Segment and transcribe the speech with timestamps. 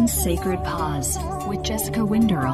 [0.00, 2.52] One Sacred Pause with Jessica Winderl.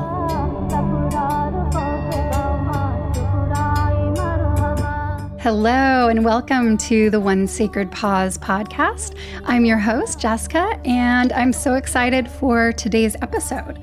[5.39, 9.17] Hello, and welcome to the One Sacred Pause podcast.
[9.45, 13.79] I'm your host, Jessica, and I'm so excited for today's episode.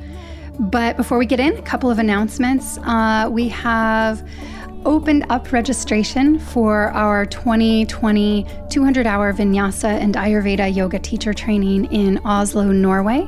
[0.59, 2.77] But before we get in, a couple of announcements.
[2.79, 4.27] Uh, we have
[4.85, 12.19] opened up registration for our 2020 200 hour vinyasa and Ayurveda yoga teacher training in
[12.25, 13.27] Oslo, Norway.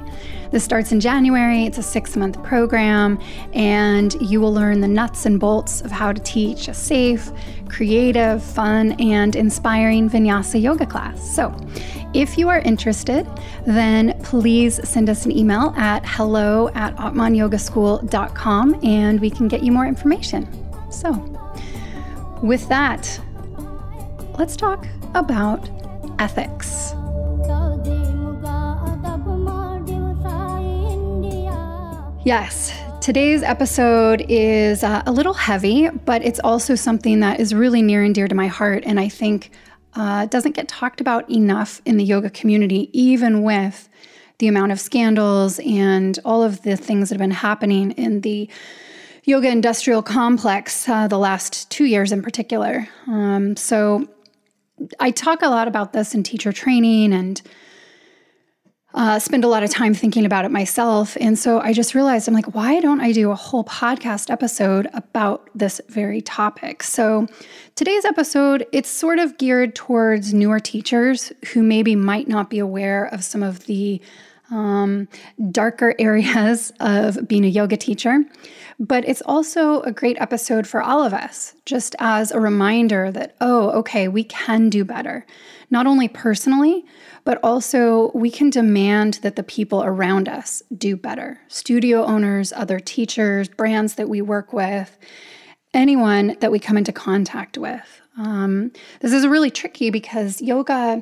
[0.51, 1.65] This starts in January.
[1.65, 3.19] It's a six month program,
[3.53, 7.31] and you will learn the nuts and bolts of how to teach a safe,
[7.67, 11.35] creative, fun, and inspiring vinyasa yoga class.
[11.35, 11.55] So,
[12.13, 13.27] if you are interested,
[13.67, 19.71] then please send us an email at hello at atmanyogaschool.com and we can get you
[19.73, 20.47] more information.
[20.89, 21.34] So,
[22.41, 23.19] with that,
[24.37, 25.69] let's talk about
[26.19, 26.93] ethics.
[32.25, 37.83] Yes, today's episode is uh, a little heavy, but it's also something that is really
[37.83, 38.83] near and dear to my heart.
[38.85, 39.51] And I think
[39.93, 43.89] uh, doesn't get talked about enough in the yoga community, even with
[44.39, 48.49] the amount of scandals and all of the things that have been happening in the
[49.25, 52.87] yoga industrial complex uh, the last two years in particular.
[53.07, 54.07] Um, so
[54.99, 57.41] I talk a lot about this in teacher training and
[58.93, 61.17] uh, spend a lot of time thinking about it myself.
[61.19, 64.87] And so I just realized I'm like, why don't I do a whole podcast episode
[64.93, 66.81] about this very topic?
[66.81, 67.27] So
[67.75, 73.05] today's episode, it's sort of geared towards newer teachers who maybe might not be aware
[73.07, 74.01] of some of the
[74.51, 75.07] um,
[75.51, 78.23] darker areas of being a yoga teacher.
[78.79, 83.35] But it's also a great episode for all of us, just as a reminder that,
[83.39, 85.25] oh, okay, we can do better,
[85.71, 86.85] not only personally,
[87.23, 92.79] but also we can demand that the people around us do better studio owners, other
[92.79, 94.97] teachers, brands that we work with,
[95.73, 98.01] anyone that we come into contact with.
[98.17, 98.71] Um,
[99.01, 101.01] this is really tricky because yoga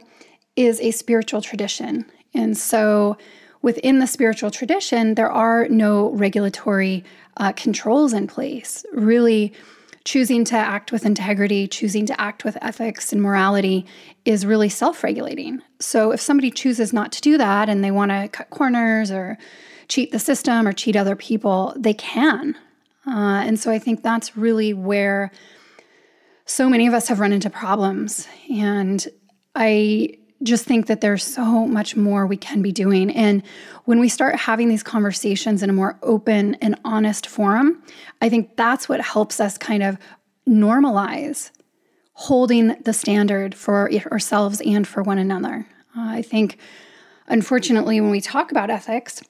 [0.55, 2.05] is a spiritual tradition.
[2.33, 3.17] And so
[3.61, 7.03] within the spiritual tradition, there are no regulatory
[7.37, 8.85] uh, controls in place.
[8.93, 9.53] Really,
[10.05, 13.85] choosing to act with integrity, choosing to act with ethics and morality
[14.25, 15.61] is really self regulating.
[15.79, 19.37] So if somebody chooses not to do that and they want to cut corners or
[19.87, 22.55] cheat the system or cheat other people, they can.
[23.05, 25.31] Uh, and so I think that's really where
[26.45, 28.27] so many of us have run into problems.
[28.49, 29.05] And
[29.55, 33.09] I just think that there's so much more we can be doing.
[33.11, 33.43] And
[33.85, 37.81] when we start having these conversations in a more open and honest forum,
[38.21, 39.97] I think that's what helps us kind of
[40.47, 41.51] normalize
[42.13, 45.67] holding the standard for ourselves and for one another.
[45.97, 46.57] Uh, I think,
[47.27, 49.21] unfortunately, when we talk about ethics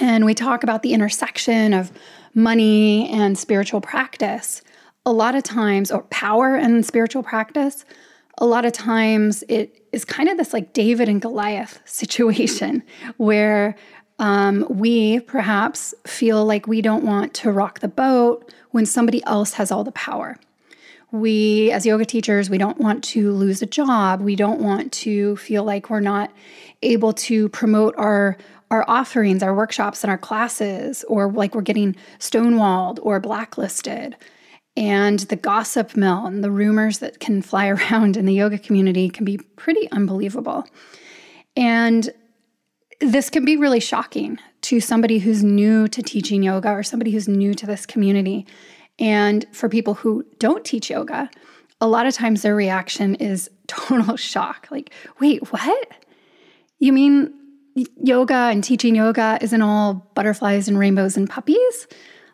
[0.00, 1.92] and we talk about the intersection of
[2.34, 4.62] money and spiritual practice,
[5.04, 7.84] a lot of times, or power and spiritual practice,
[8.38, 12.82] a lot of times it is kind of this like David and Goliath situation
[13.16, 13.76] where
[14.18, 19.54] um, we perhaps feel like we don't want to rock the boat when somebody else
[19.54, 20.36] has all the power.
[21.10, 24.20] We, as yoga teachers, we don't want to lose a job.
[24.20, 26.30] We don't want to feel like we're not
[26.82, 28.36] able to promote our
[28.70, 34.14] our offerings, our workshops, and our classes, or like we're getting stonewalled or blacklisted
[34.78, 39.10] and the gossip mill and the rumors that can fly around in the yoga community
[39.10, 40.64] can be pretty unbelievable.
[41.56, 42.08] And
[43.00, 47.28] this can be really shocking to somebody who's new to teaching yoga or somebody who's
[47.28, 48.46] new to this community.
[49.00, 51.28] And for people who don't teach yoga,
[51.80, 54.68] a lot of times their reaction is total shock.
[54.70, 55.88] Like, wait, what?
[56.78, 57.34] You mean
[58.02, 61.88] yoga and teaching yoga isn't all butterflies and rainbows and puppies?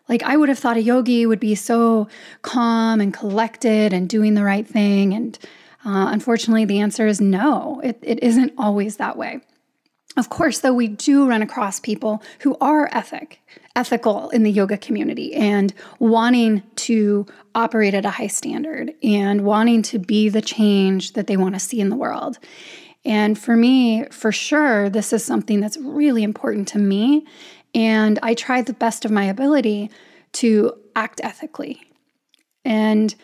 [0.08, 2.08] Like, I would have thought a yogi would be so
[2.42, 5.14] calm and collected and doing the right thing.
[5.14, 5.38] And
[5.84, 9.40] uh, unfortunately, the answer is no, it, it isn't always that way.
[10.16, 13.40] Of course, though, we do run across people who are ethic,
[13.74, 19.82] ethical in the yoga community and wanting to operate at a high standard and wanting
[19.82, 22.38] to be the change that they want to see in the world.
[23.04, 27.26] And for me, for sure, this is something that's really important to me
[27.74, 29.90] and I try the best of my ability
[30.34, 31.82] to act ethically.
[32.64, 33.14] And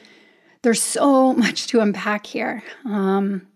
[0.62, 2.62] there's so much to unpack here.
[2.84, 3.46] Um,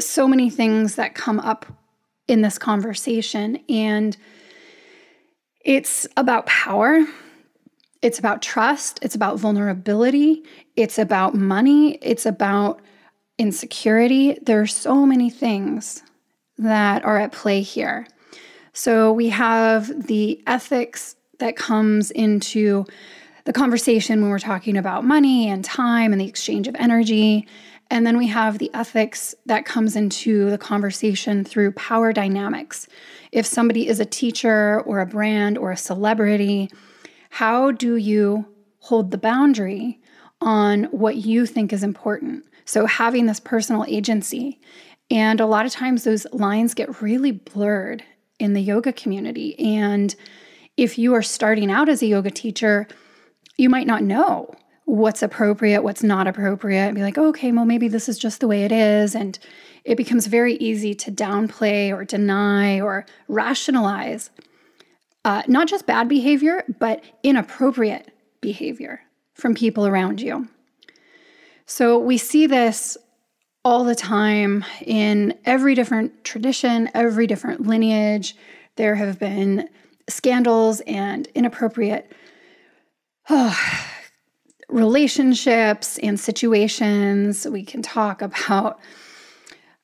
[0.00, 1.66] so many things that come up
[2.26, 3.58] in this conversation.
[3.68, 4.16] And
[5.64, 7.04] it's about power,
[8.00, 10.44] it's about trust, it's about vulnerability,
[10.76, 12.80] it's about money, it's about
[13.38, 14.38] insecurity.
[14.42, 16.02] There are so many things
[16.58, 18.06] that are at play here.
[18.78, 22.84] So we have the ethics that comes into
[23.44, 27.48] the conversation when we're talking about money and time and the exchange of energy.
[27.90, 32.86] And then we have the ethics that comes into the conversation through power dynamics.
[33.32, 36.70] If somebody is a teacher or a brand or a celebrity,
[37.30, 38.46] how do you
[38.78, 39.98] hold the boundary
[40.40, 42.44] on what you think is important?
[42.64, 44.60] So, having this personal agency.
[45.10, 48.04] And a lot of times those lines get really blurred
[48.38, 49.58] in the yoga community.
[49.58, 50.14] And
[50.76, 52.86] if you are starting out as a yoga teacher,
[53.56, 54.54] you might not know
[54.84, 58.48] what's appropriate, what's not appropriate, and be like, okay, well, maybe this is just the
[58.48, 59.14] way it is.
[59.14, 59.38] And
[59.84, 64.30] it becomes very easy to downplay or deny or rationalize
[65.24, 69.00] uh, not just bad behavior, but inappropriate behavior
[69.34, 70.48] from people around you.
[71.66, 72.96] So we see this
[73.64, 78.36] all the time in every different tradition, every different lineage.
[78.76, 79.68] There have been
[80.08, 82.12] scandals and inappropriate
[83.28, 83.58] oh,
[84.68, 87.46] relationships and situations.
[87.46, 88.78] We can talk about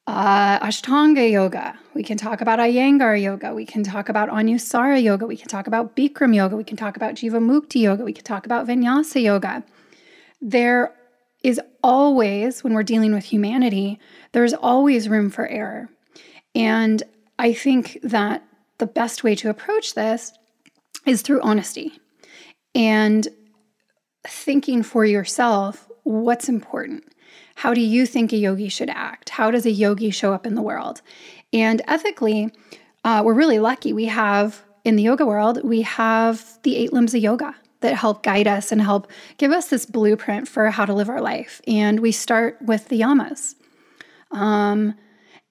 [0.06, 1.78] uh, Ashtanga yoga.
[1.94, 3.54] We can talk about Iyengar yoga.
[3.54, 5.26] We can talk about Anusara yoga.
[5.26, 6.56] We can talk about Bikram yoga.
[6.56, 8.04] We can talk about Jivamukti yoga.
[8.04, 9.64] We can talk about Vinyasa yoga.
[10.42, 10.94] There
[11.44, 14.00] is always, when we're dealing with humanity,
[14.32, 15.88] there's always room for error.
[16.54, 17.02] And
[17.38, 18.42] I think that
[18.78, 20.32] the best way to approach this
[21.06, 21.92] is through honesty
[22.74, 23.28] and
[24.26, 27.04] thinking for yourself what's important
[27.56, 29.30] how do you think a yogi should act?
[29.30, 31.02] How does a yogi show up in the world?
[31.52, 32.52] And ethically,
[33.04, 33.92] uh, we're really lucky.
[33.92, 38.22] We have in the yoga world, we have the eight limbs of yoga that help
[38.22, 41.60] guide us and help give us this blueprint for how to live our life.
[41.66, 43.56] And we start with the yamas.
[44.30, 44.94] Um,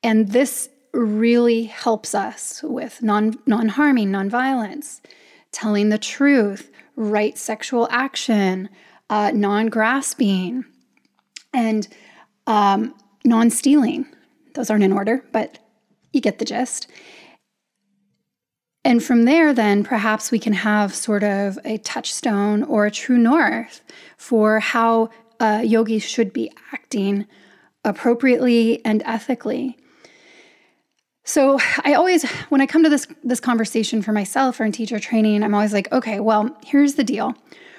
[0.02, 5.00] and this really helps us with non non harming, non violence,
[5.52, 8.68] telling the truth, right sexual action,
[9.12, 10.66] uh, non grasping,
[11.54, 11.88] and
[12.48, 14.08] um, non stealing.
[14.56, 15.60] Those aren't in order, but
[16.14, 16.88] you get the gist.
[18.86, 23.18] And from there, then perhaps we can have sort of a touchstone or a true
[23.18, 23.82] north
[24.18, 25.10] for how
[25.40, 27.26] uh, yogis should be acting
[27.86, 29.78] appropriately and ethically.
[31.26, 35.00] So I always, when I come to this this conversation for myself or in teacher
[35.00, 37.34] training, I'm always like, okay, well, here's the deal.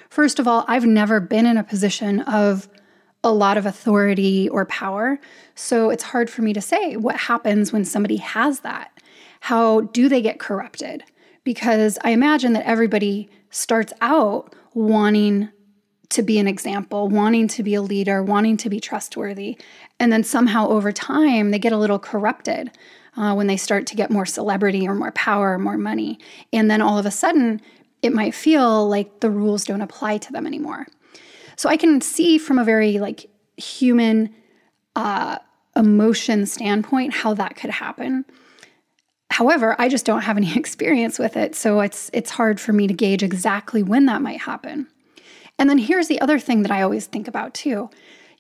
[0.09, 2.69] First of all, I've never been in a position of
[3.23, 5.19] a lot of authority or power.
[5.55, 8.94] So it's hard for me to say what happens when somebody has that.
[9.45, 11.05] How do they get corrupted?
[11.45, 15.51] Because I imagine that everybody starts out wanting
[16.09, 19.59] to be an example, wanting to be a leader, wanting to be trustworthy.
[20.01, 22.71] And then somehow over time, they get a little corrupted
[23.19, 26.19] uh, when they start to get more celebrity or more power or more money.
[26.51, 27.61] And then all of a sudden,
[28.01, 30.87] it might feel like the rules don't apply to them anymore.
[31.57, 34.35] So I can see from a very like human
[34.97, 35.37] uh,
[35.77, 38.25] emotion standpoint how that could happen.
[39.35, 42.87] However, I just don't have any experience with it, so it's it's hard for me
[42.87, 44.87] to gauge exactly when that might happen.
[45.59, 47.91] And then here's the other thing that I always think about too.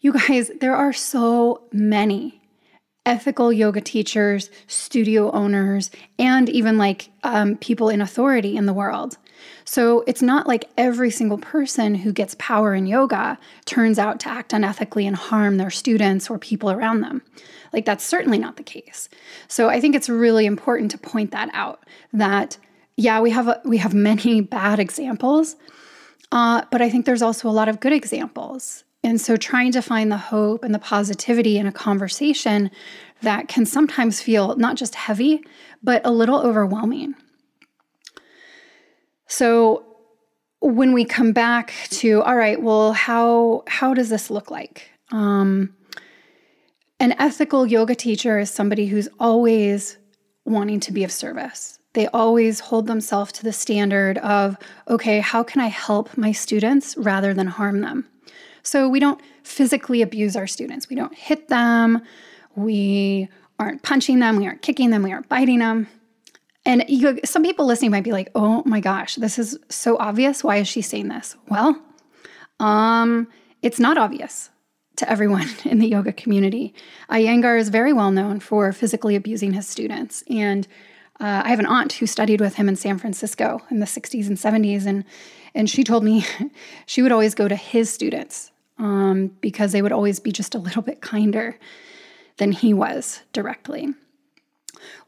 [0.00, 2.40] You guys, there are so many
[3.04, 9.18] ethical yoga teachers, studio owners, and even like um, people in authority in the world.
[9.64, 14.28] So it's not like every single person who gets power in yoga turns out to
[14.28, 17.22] act unethically and harm their students or people around them.
[17.72, 19.08] Like that's certainly not the case.
[19.48, 22.58] So I think it's really important to point that out that
[22.96, 25.56] yeah, we have a, we have many bad examples,
[26.30, 28.84] uh, but I think there's also a lot of good examples.
[29.02, 32.70] And so trying to find the hope and the positivity in a conversation
[33.20, 35.44] that can sometimes feel not just heavy,
[35.82, 37.14] but a little overwhelming.
[39.34, 39.84] So
[40.60, 44.88] when we come back to all right, well, how how does this look like?
[45.10, 45.74] Um,
[47.00, 49.98] an ethical yoga teacher is somebody who's always
[50.44, 51.80] wanting to be of service.
[51.94, 54.56] They always hold themselves to the standard of,
[54.88, 58.06] okay, how can I help my students rather than harm them?
[58.62, 60.88] So we don't physically abuse our students.
[60.88, 62.02] We don't hit them.
[62.54, 64.36] We aren't punching them.
[64.36, 65.02] We aren't kicking them.
[65.02, 65.88] We aren't biting them.
[66.66, 70.42] And you, some people listening might be like, "Oh my gosh, this is so obvious.
[70.42, 71.80] Why is she saying this?" Well,
[72.58, 73.28] um,
[73.62, 74.50] it's not obvious
[74.96, 76.74] to everyone in the yoga community.
[77.10, 80.66] Iyengar is very well known for physically abusing his students, and
[81.20, 84.26] uh, I have an aunt who studied with him in San Francisco in the 60s
[84.26, 85.04] and 70s, and
[85.54, 86.24] and she told me
[86.86, 90.58] she would always go to his students um, because they would always be just a
[90.58, 91.58] little bit kinder
[92.38, 93.94] than he was directly.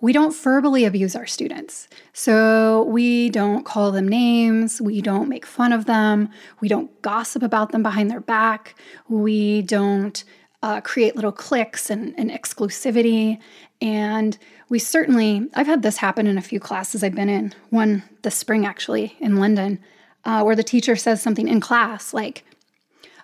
[0.00, 1.88] We don't verbally abuse our students.
[2.12, 4.80] So we don't call them names.
[4.80, 6.30] We don't make fun of them.
[6.60, 8.74] We don't gossip about them behind their back.
[9.08, 10.22] We don't
[10.62, 13.38] uh, create little cliques and, and exclusivity.
[13.80, 14.36] And
[14.68, 18.34] we certainly, I've had this happen in a few classes I've been in, one this
[18.34, 19.78] spring actually in London,
[20.24, 22.44] uh, where the teacher says something in class like,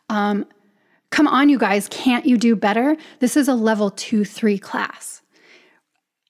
[0.09, 0.47] um,
[1.13, 2.97] Come on, you guys, can't you do better?
[3.19, 5.21] This is a level two, three class.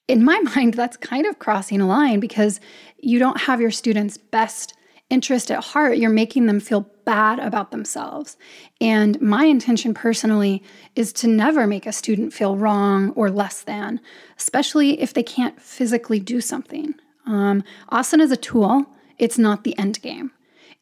[0.07, 2.59] In my mind, that's kind of crossing a line because
[2.99, 4.73] you don't have your students' best
[5.09, 5.97] interest at heart.
[5.97, 8.37] You're making them feel bad about themselves.
[8.81, 10.63] And my intention personally
[10.95, 13.99] is to never make a student feel wrong or less than,
[14.39, 16.95] especially if they can't physically do something.
[17.25, 18.85] Um, asana is a tool,
[19.17, 20.31] it's not the end game.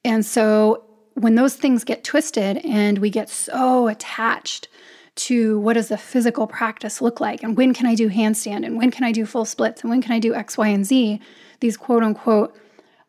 [0.06, 0.86] And so
[1.16, 4.68] when those things get twisted and we get so attached
[5.15, 8.77] to what does the physical practice look like and when can I do handstand and
[8.77, 11.20] when can I do full splits and when can I do X, Y, and Z,
[11.60, 12.56] these quote unquote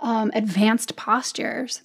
[0.00, 1.82] um, advanced postures,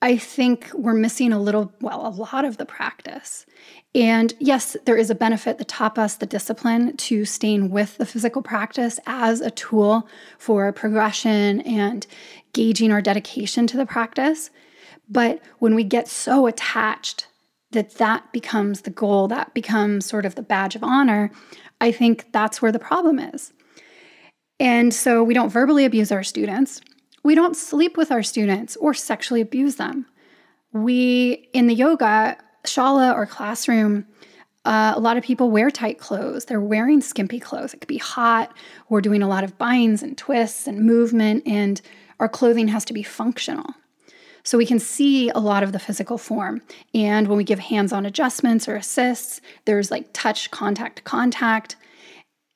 [0.00, 3.46] I think we're missing a little, well, a lot of the practice.
[3.94, 8.42] And yes, there is a benefit, the tapas, the discipline, to staying with the physical
[8.42, 10.06] practice as a tool
[10.38, 12.06] for progression and
[12.52, 14.50] gauging our dedication to the practice.
[15.08, 17.26] But when we get so attached
[17.72, 21.30] that that becomes the goal, that becomes sort of the badge of honor,
[21.80, 23.52] I think that's where the problem is.
[24.58, 26.80] And so we don't verbally abuse our students.
[27.22, 30.06] We don't sleep with our students or sexually abuse them.
[30.72, 34.06] We, in the yoga, shala or classroom,
[34.64, 36.46] uh, a lot of people wear tight clothes.
[36.46, 37.72] They're wearing skimpy clothes.
[37.72, 38.54] It could be hot.
[38.88, 41.80] We're doing a lot of binds and twists and movement, and
[42.20, 43.74] our clothing has to be functional.
[44.42, 46.62] So we can see a lot of the physical form.
[46.94, 51.76] And when we give hands on adjustments or assists, there's like touch, contact, contact.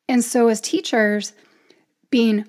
[0.08, 1.32] And so as teachers,
[2.10, 2.44] being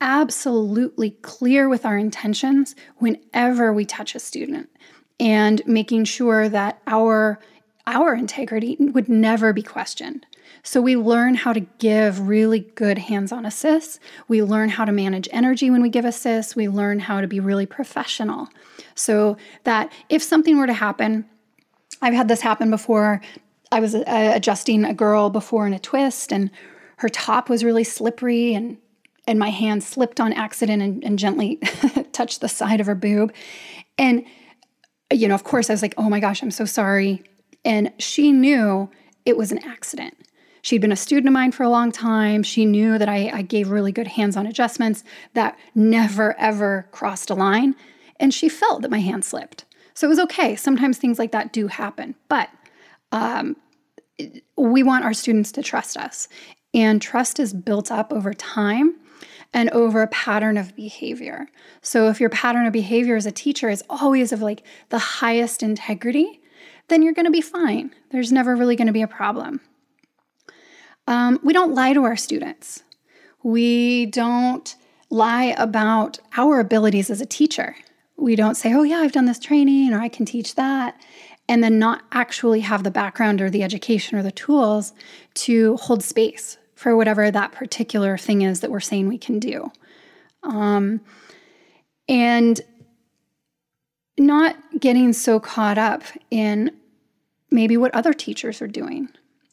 [0.00, 4.68] absolutely clear with our intentions whenever we touch a student
[5.18, 7.40] and making sure that our
[7.86, 10.26] our integrity would never be questioned.
[10.66, 14.00] So we learn how to give really good hands on assists.
[14.28, 16.56] We learn how to manage energy when we give assists.
[16.56, 18.48] We learn how to be really professional.
[18.94, 21.26] So that if something were to happen,
[22.00, 23.20] I've had this happen before.
[23.70, 26.50] I was uh, adjusting a girl before in a twist, and
[26.96, 28.78] her top was really slippery, and
[29.26, 31.56] and my hand slipped on accident and, and gently
[32.12, 33.32] touched the side of her boob.
[33.98, 34.24] And
[35.12, 37.22] you know, of course, I was like, "Oh my gosh, I'm so sorry."
[37.66, 38.90] And she knew
[39.26, 40.14] it was an accident.
[40.64, 42.42] She'd been a student of mine for a long time.
[42.42, 45.04] She knew that I, I gave really good hands on adjustments
[45.34, 47.76] that never, ever crossed a line.
[48.18, 49.66] And she felt that my hand slipped.
[49.92, 50.56] So it was okay.
[50.56, 52.14] Sometimes things like that do happen.
[52.30, 52.48] But
[53.12, 53.56] um,
[54.56, 56.28] we want our students to trust us.
[56.72, 58.94] And trust is built up over time
[59.52, 61.46] and over a pattern of behavior.
[61.82, 65.62] So if your pattern of behavior as a teacher is always of like the highest
[65.62, 66.40] integrity,
[66.88, 67.94] then you're going to be fine.
[68.12, 69.60] There's never really going to be a problem.
[71.06, 72.82] Um, we don't lie to our students.
[73.42, 74.74] We don't
[75.10, 77.76] lie about our abilities as a teacher.
[78.16, 81.00] We don't say, oh, yeah, I've done this training or I can teach that,
[81.48, 84.92] and then not actually have the background or the education or the tools
[85.34, 89.70] to hold space for whatever that particular thing is that we're saying we can do.
[90.42, 91.00] Um,
[92.08, 92.60] and
[94.18, 96.70] not getting so caught up in
[97.50, 99.08] maybe what other teachers are doing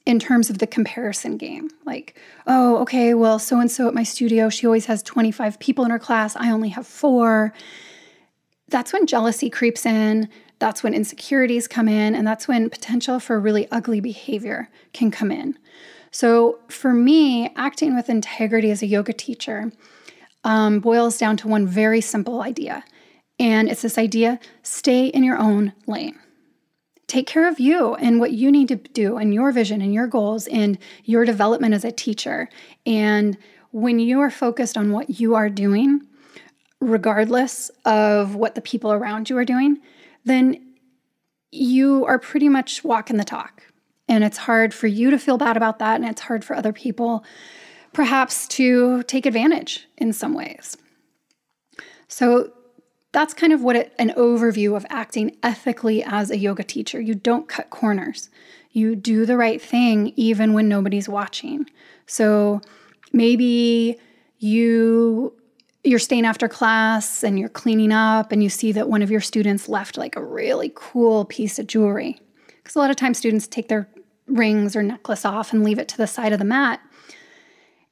[0.06, 1.70] in terms of the comparison game.
[1.86, 2.18] Like,
[2.48, 5.92] oh, okay, well, so and so at my studio, she always has 25 people in
[5.92, 6.36] her class.
[6.36, 7.54] I only have four.
[8.68, 10.30] That's when jealousy creeps in.
[10.60, 12.16] That's when insecurities come in.
[12.16, 15.58] And that's when potential for really ugly behavior can come in.
[16.14, 19.72] So, for me, acting with integrity as a yoga teacher
[20.44, 22.84] um, boils down to one very simple idea.
[23.40, 26.20] And it's this idea stay in your own lane
[27.12, 30.08] take care of you and what you need to do and your vision and your
[30.08, 32.48] goals and your development as a teacher.
[32.86, 33.38] And
[33.72, 36.08] when you are focused on what you are doing,
[36.80, 39.80] regardless of what the people around you are doing,
[40.24, 40.74] then
[41.52, 43.62] you are pretty much walking the talk.
[44.08, 45.96] And it's hard for you to feel bad about that.
[45.96, 47.26] And it's hard for other people,
[47.92, 50.78] perhaps, to take advantage in some ways.
[52.08, 52.54] So,
[53.12, 57.00] that's kind of what it, an overview of acting ethically as a yoga teacher.
[57.02, 58.30] You don't cut corners.
[58.72, 61.70] You do the right thing even when nobody's watching.
[62.06, 62.62] So
[63.12, 63.98] maybe
[64.40, 65.34] you
[65.84, 69.20] you're staying after class and you're cleaning up and you see that one of your
[69.20, 72.22] students left like a really cool piece of jewelry.
[72.64, 73.90] Cuz a lot of times students take their
[74.28, 76.80] rings or necklace off and leave it to the side of the mat.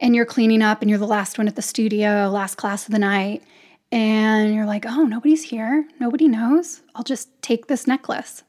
[0.01, 2.93] and you're cleaning up and you're the last one at the studio, last class of
[2.93, 3.43] the night,
[3.91, 5.87] and you're like, oh, nobody's here.
[5.99, 6.81] Nobody knows.
[6.95, 8.43] I'll just take this necklace.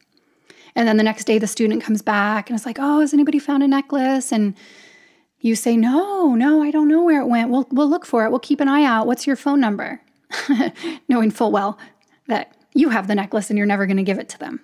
[0.75, 3.38] And then the next day, the student comes back and it's like, oh, has anybody
[3.38, 4.32] found a necklace?
[4.32, 4.54] And
[5.40, 7.50] you say, no, no, I don't know where it went.
[7.50, 8.30] We'll, we'll look for it.
[8.30, 9.06] We'll keep an eye out.
[9.06, 10.00] What's your phone number?
[11.09, 11.78] Knowing full well
[12.28, 14.61] that you have the necklace and you're never going to give it to them.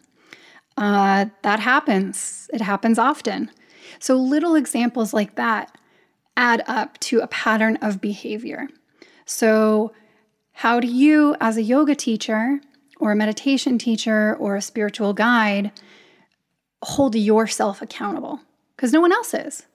[0.77, 2.51] Uh, that happens.
[2.53, 3.51] It happens often.
[3.99, 5.77] So little examples like that
[6.37, 8.69] add up to a pattern of behavior.
[9.25, 9.93] So,
[10.61, 12.61] how do you, as a yoga teacher
[12.99, 15.71] or a meditation teacher or a spiritual guide,
[16.83, 18.41] hold yourself accountable?
[18.75, 19.67] Because no one else is.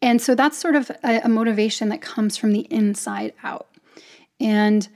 [0.00, 3.66] And so that's sort of a, a, motivation that comes from the inside out.
[4.38, 4.86] And,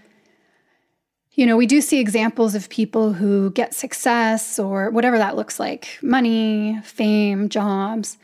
[1.33, 5.59] you know, we do see examples of people who get success or whatever that looks
[5.59, 8.17] like money, fame, jobs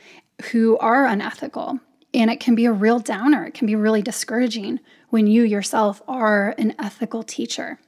[0.52, 1.80] who are unethical.
[2.14, 3.44] And it can be a real downer.
[3.44, 4.78] It can be really discouraging
[5.10, 7.78] when you yourself are an ethical teacher.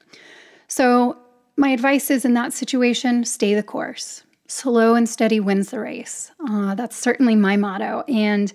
[0.67, 1.19] So,
[1.57, 4.23] my advice is in that situation, stay the course.
[4.47, 6.31] Slow and steady wins the race.
[6.49, 8.05] Uh, that's certainly my motto.
[8.07, 8.53] And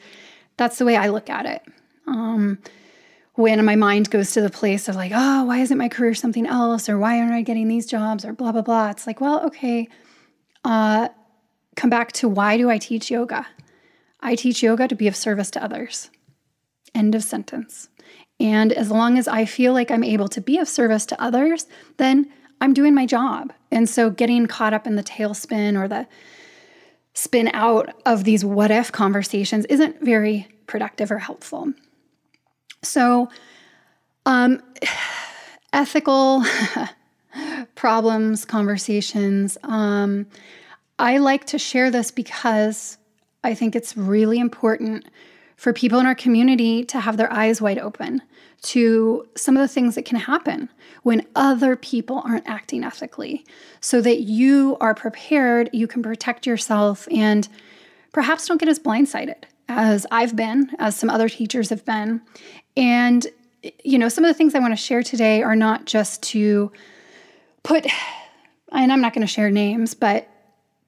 [0.56, 1.62] that's the way I look at it.
[2.08, 2.60] Um,
[3.36, 6.48] when my mind goes to the place of like, oh, why isn't my career something
[6.48, 6.88] else?
[6.88, 8.24] Or why aren't I getting these jobs?
[8.24, 8.92] Or blah, blah, blah.
[8.92, 9.90] It's like, well, okay,
[10.64, 11.10] uh,
[11.76, 13.46] come back to why do I teach yoga?
[14.22, 16.10] I teach yoga to be of service to others.
[16.96, 17.90] End of sentence.
[18.44, 21.66] And as long as I feel like I'm able to be of service to others,
[21.96, 23.54] then I'm doing my job.
[23.72, 26.06] And so getting caught up in the tailspin or the
[27.14, 31.72] spin out of these what if conversations isn't very productive or helpful.
[32.82, 33.30] So,
[34.26, 34.62] um,
[35.74, 36.44] ethical
[37.76, 39.58] problems, conversations.
[39.64, 40.28] Um,
[41.00, 42.98] I like to share this because
[43.42, 45.06] I think it's really important
[45.56, 48.22] for people in our community to have their eyes wide open
[48.64, 50.70] to some of the things that can happen
[51.04, 53.46] when other people aren't acting ethically
[53.82, 57.48] so that you are prepared, you can protect yourself, and
[58.14, 62.22] perhaps don't get as blindsided as I've been, as some other teachers have been.
[62.78, 63.28] And,
[63.84, 66.72] you know, some of the things I want to share today are not just to
[67.64, 67.86] put,
[68.72, 70.28] and I'm not going to share names, but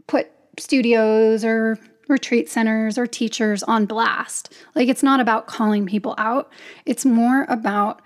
[0.08, 4.54] put studios or retreat centers or teachers on blast.
[4.76, 6.52] Like it's not about calling people out,
[6.86, 8.02] it's more about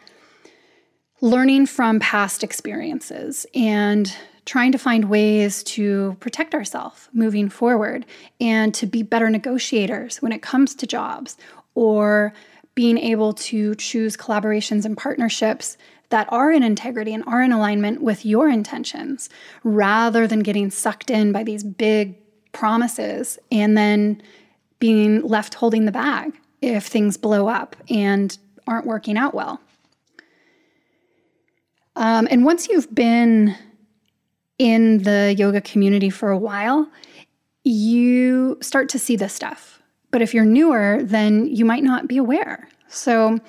[1.22, 8.06] learning from past experiences and trying to find ways to protect ourselves moving forward
[8.40, 11.38] and to be better negotiators when it comes to jobs
[11.76, 12.34] or
[12.74, 15.78] being able to choose collaborations and partnerships
[16.10, 19.30] that are in integrity and are in alignment with your intentions
[19.64, 22.19] rather than getting sucked in by these big
[22.52, 24.22] promises and then
[24.80, 29.62] being left holding the bag if things blow up and aren't working out well.
[31.96, 33.56] Um, and once you've been
[34.58, 36.90] in the yoga community for a while,
[37.64, 39.82] you start to see this stuff.
[40.12, 42.68] But if you're newer, then you might not be aware.
[42.88, 43.40] So,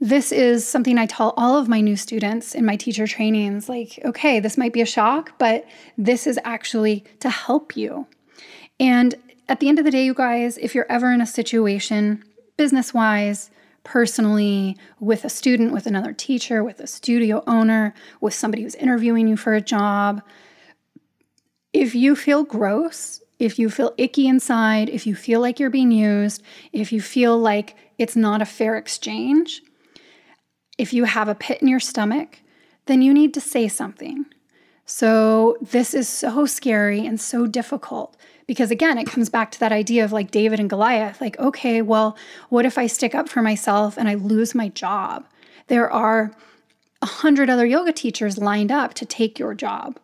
[0.00, 4.00] this is something I tell all of my new students in my teacher trainings like,
[4.04, 5.64] okay, this might be a shock, but
[5.96, 8.08] this is actually to help you
[8.78, 9.14] and
[9.48, 12.24] at the end of the day, you guys, if you're ever in a situation,
[12.56, 13.50] business wise,
[13.84, 19.28] personally, with a student, with another teacher, with a studio owner, with somebody who's interviewing
[19.28, 20.22] you for a job,
[21.72, 25.90] if you feel gross, if you feel icky inside, if you feel like you're being
[25.90, 29.62] used, if you feel like it's not a fair exchange,
[30.78, 32.40] if you have a pit in your stomach,
[32.86, 34.26] then you need to say something.
[34.84, 39.72] So, this is so scary and so difficult because again, it comes back to that
[39.72, 42.16] idea of like David and Goliath like, okay, well,
[42.48, 45.26] what if I stick up for myself and I lose my job?
[45.68, 46.32] There are
[47.00, 49.98] a hundred other yoga teachers lined up to take your job.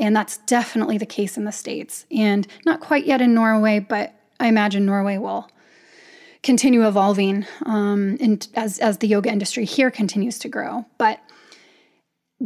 [0.00, 2.06] And that's definitely the case in the States.
[2.10, 5.50] And not quite yet in Norway, but I imagine Norway will
[6.42, 10.86] continue evolving um, and as, as the yoga industry here continues to grow.
[10.96, 11.20] But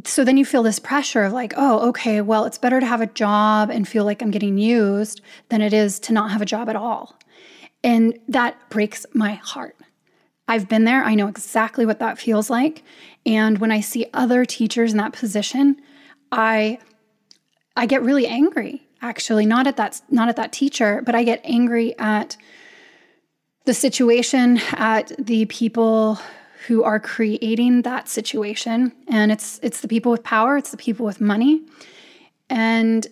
[0.04, 3.02] so then you feel this pressure of like, oh, okay, well, it's better to have
[3.02, 6.46] a job and feel like I'm getting used than it is to not have a
[6.46, 7.18] job at all.
[7.84, 9.76] And that breaks my heart.
[10.48, 11.04] I've been there.
[11.04, 12.82] I know exactly what that feels like.
[13.26, 15.76] And when I see other teachers in that position,
[16.30, 16.78] I
[17.76, 18.86] I get really angry.
[19.00, 22.36] Actually, not at that not at that teacher, but I get angry at
[23.64, 26.18] the situation, at the people
[26.66, 31.04] who are creating that situation and it's it's the people with power it's the people
[31.04, 31.62] with money
[32.50, 33.06] and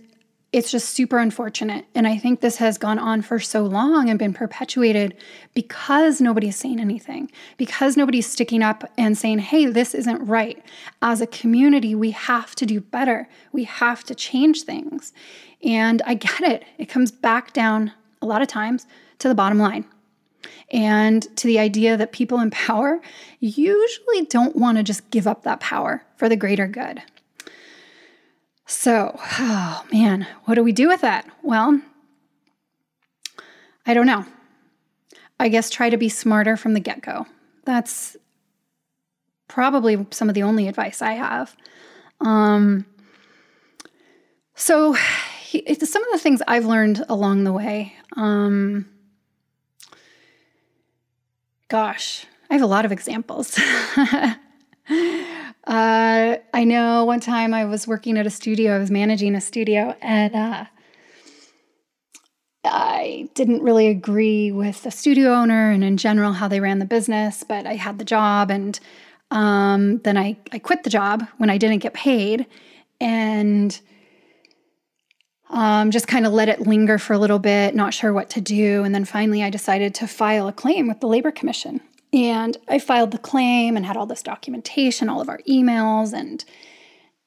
[0.53, 1.85] it's just super unfortunate.
[1.95, 5.17] And I think this has gone on for so long and been perpetuated
[5.55, 10.61] because nobody's saying anything, because nobody's sticking up and saying, hey, this isn't right.
[11.03, 13.29] As a community, we have to do better.
[13.53, 15.13] We have to change things.
[15.63, 16.65] And I get it.
[16.79, 18.87] It comes back down a lot of times
[19.21, 19.85] to the bottom line
[20.71, 23.01] and to the idea that people in power
[23.41, 27.03] usually don't want to just give up that power for the greater good.
[28.67, 31.29] So, oh man, what do we do with that?
[31.43, 31.81] Well,
[33.85, 34.25] I don't know.
[35.41, 37.27] I guess try to be smarter from the get go.
[37.65, 38.17] That's
[39.49, 41.57] probably some of the only advice I have.
[42.21, 42.87] Um,
[44.55, 47.95] so, some of the things I've learned along the way.
[48.17, 48.87] Um,
[51.71, 53.59] gosh, I have a lot of examples.
[55.67, 59.41] Uh, I know one time I was working at a studio, I was managing a
[59.41, 60.65] studio, and uh,
[62.65, 66.87] I didn't really agree with the studio owner and in general how they ran the
[66.87, 68.81] business, but I had the job and
[69.31, 72.47] um, then I, I quit the job when I didn't get paid
[73.01, 73.81] and
[75.51, 78.41] um, just kind of let it linger for a little bit, not sure what to
[78.41, 78.85] do.
[78.85, 81.81] And then finally, I decided to file a claim with the Labor Commission.
[82.13, 86.45] And I filed the claim and had all this documentation, all of our emails and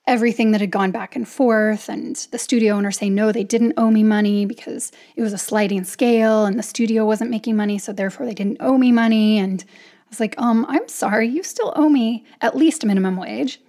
[0.06, 1.88] everything that had gone back and forth.
[1.88, 5.38] And the studio owner saying, no, they didn't owe me money because it was a
[5.38, 7.78] sliding scale and the studio wasn't making money.
[7.78, 9.38] So therefore, they didn't owe me money.
[9.38, 13.62] And I was like, um, I'm sorry, you still owe me at least minimum wage.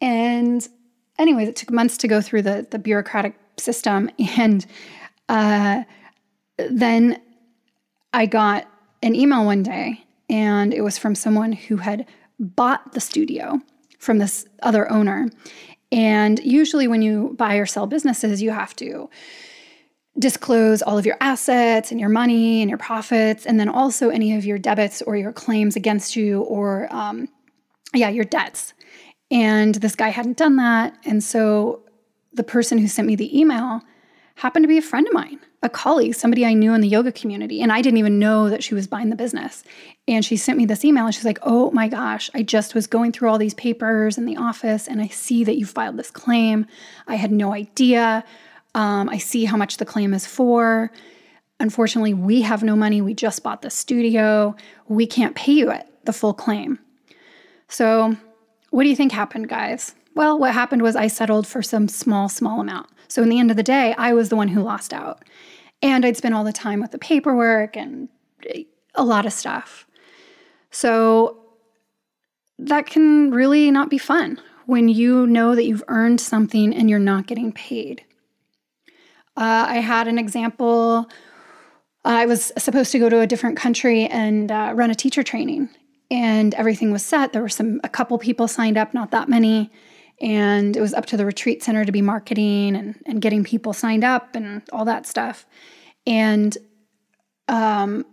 [0.00, 0.66] And
[1.18, 4.10] anyways, it took months to go through the, the bureaucratic system.
[4.38, 4.66] And
[5.28, 5.84] uh,
[6.58, 7.20] then
[8.12, 8.66] I got
[9.02, 12.06] an email one day and it was from someone who had
[12.38, 13.60] bought the studio
[13.98, 15.30] from this other owner.
[15.92, 19.10] And usually, when you buy or sell businesses, you have to
[20.18, 24.34] disclose all of your assets and your money and your profits, and then also any
[24.34, 27.28] of your debits or your claims against you, or um,
[27.94, 28.72] yeah, your debts.
[29.30, 30.96] And this guy hadn't done that.
[31.04, 31.81] And so
[32.32, 33.82] the person who sent me the email
[34.36, 37.12] happened to be a friend of mine a colleague, somebody I knew in the yoga
[37.12, 39.62] community, and I didn't even know that she was buying the business.
[40.08, 42.88] And she sent me this email and she's like, Oh my gosh, I just was
[42.88, 46.10] going through all these papers in the office and I see that you filed this
[46.10, 46.66] claim.
[47.06, 48.24] I had no idea.
[48.74, 50.90] Um, I see how much the claim is for.
[51.60, 53.00] Unfortunately, we have no money.
[53.00, 54.56] We just bought the studio.
[54.88, 56.80] We can't pay you it, the full claim.
[57.68, 58.16] So,
[58.70, 59.94] what do you think happened, guys?
[60.14, 62.88] Well, what happened was I settled for some small, small amount.
[63.08, 65.22] So, in the end of the day, I was the one who lost out.
[65.80, 68.08] And I'd spend all the time with the paperwork and
[68.94, 69.86] a lot of stuff.
[70.70, 71.38] So
[72.58, 76.98] that can really not be fun when you know that you've earned something and you're
[76.98, 78.04] not getting paid.
[79.36, 81.08] Uh, I had an example.
[82.04, 85.70] I was supposed to go to a different country and uh, run a teacher training,
[86.10, 87.32] and everything was set.
[87.32, 89.70] There were some a couple people signed up, not that many,
[90.20, 93.72] and it was up to the retreat center to be marketing and, and getting people
[93.72, 95.46] signed up and all that stuff.
[96.06, 96.56] And
[97.48, 98.06] um,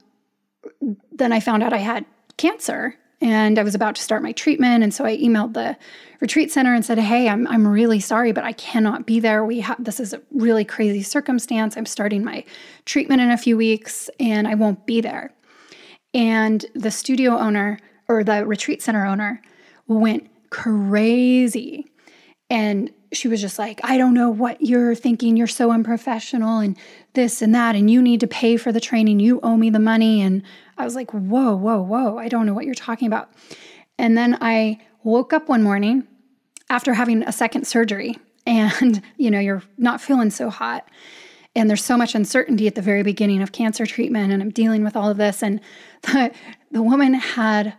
[1.12, 2.06] then I found out I had
[2.38, 4.84] cancer and I was about to start my treatment.
[4.84, 5.78] And so I emailed the
[6.22, 9.44] retreat center and said, Hey, I'm, I'm really sorry, but I cannot be there.
[9.44, 11.76] We have this is a really crazy circumstance.
[11.76, 12.46] I'm starting my
[12.86, 15.34] treatment in a few weeks and I won't be there.
[16.14, 19.42] And the studio owner or the retreat center owner
[19.88, 21.90] went crazy
[22.50, 25.38] and she was just like, I don't know what you're thinking.
[25.38, 26.78] You're so unprofessional and
[27.14, 27.76] this and that.
[27.76, 29.20] And you need to pay for the training.
[29.20, 30.22] You owe me the money.
[30.22, 30.44] And
[30.78, 32.18] I was like, whoa, whoa, whoa.
[32.18, 33.32] I don't know what you're talking about.
[33.98, 36.08] And then I woke up one morning
[36.70, 40.88] after having a second surgery and, you know, you're not feeling so hot.
[41.56, 44.32] And there's so much uncertainty at the very beginning of cancer treatment.
[44.32, 45.42] And I'm dealing with all of this.
[45.42, 45.62] And
[46.04, 46.32] the,
[46.72, 47.76] the woman had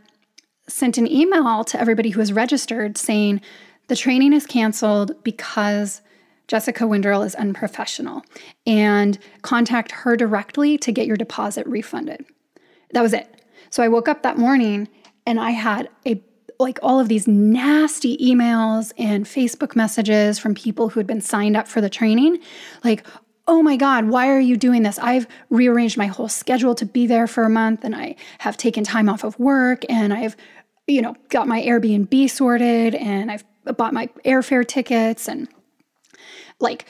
[0.73, 3.41] sent an email to everybody who was registered saying,
[3.89, 6.01] the training is canceled because
[6.47, 8.23] Jessica Winderl is unprofessional
[8.67, 12.25] and contact her directly to get your deposit refunded.
[12.93, 13.43] That was it.
[13.71, 14.89] So I woke up that morning
[15.27, 16.23] and I had a
[16.59, 21.57] like all of these nasty emails and Facebook messages from people who had been signed
[21.57, 22.39] up for the training
[22.85, 23.07] like
[23.51, 24.97] oh my God, why are you doing this?
[25.01, 28.85] I've rearranged my whole schedule to be there for a month and I have taken
[28.85, 30.37] time off of work and I've,
[30.91, 33.45] you know, got my Airbnb sorted and I've
[33.77, 35.49] bought my airfare tickets and
[36.59, 36.87] like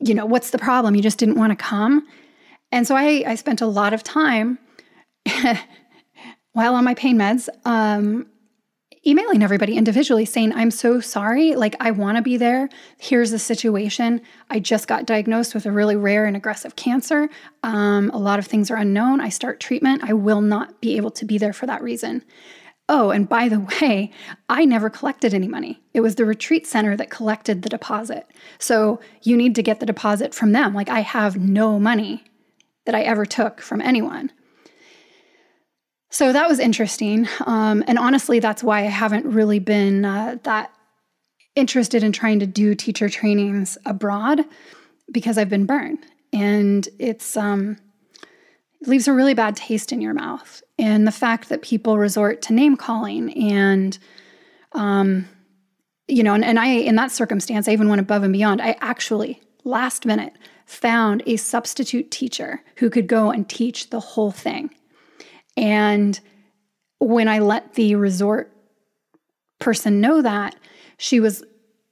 [0.00, 2.06] you know what's the problem you just didn't want to come
[2.72, 4.58] and so i i spent a lot of time
[6.52, 8.26] while on my pain meds um
[9.06, 11.54] emailing everybody individually saying, I'm so sorry.
[11.54, 12.68] Like, I want to be there.
[12.98, 14.20] Here's the situation.
[14.50, 17.28] I just got diagnosed with a really rare and aggressive cancer.
[17.62, 19.20] Um, a lot of things are unknown.
[19.20, 20.02] I start treatment.
[20.04, 22.24] I will not be able to be there for that reason.
[22.88, 24.10] Oh, and by the way,
[24.48, 25.82] I never collected any money.
[25.94, 28.26] It was the retreat center that collected the deposit.
[28.58, 30.74] So you need to get the deposit from them.
[30.74, 32.24] Like, I have no money
[32.84, 34.30] that I ever took from anyone.
[36.10, 37.26] So that was interesting.
[37.46, 40.70] Um, and honestly, that's why I haven't really been uh, that
[41.56, 44.44] interested in trying to do teacher trainings abroad
[45.10, 46.04] because I've been burned.
[46.32, 47.78] And it's, um,
[48.86, 50.62] leaves a really bad taste in your mouth.
[50.78, 53.98] And the fact that people resort to name calling and,
[54.72, 55.28] um,
[56.08, 58.60] you know, and, and I, in that circumstance, I even went above and beyond.
[58.60, 60.34] I actually, last minute,
[60.66, 64.70] found a substitute teacher who could go and teach the whole thing.
[65.56, 66.18] And
[66.98, 68.52] when I let the resort
[69.60, 70.56] person know that,
[70.98, 71.42] she was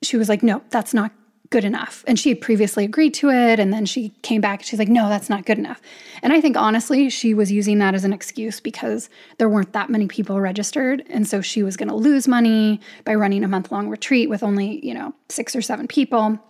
[0.02, 1.12] she was like, "No, that's not
[1.52, 4.66] good enough." And she had previously agreed to it, and then she came back and
[4.66, 5.80] she's like, "No, that's not good enough."
[6.22, 9.90] And I think honestly, she was using that as an excuse because there weren't that
[9.90, 13.88] many people registered, and so she was going to lose money by running a month-long
[13.88, 16.40] retreat with only, you know, 6 or 7 people.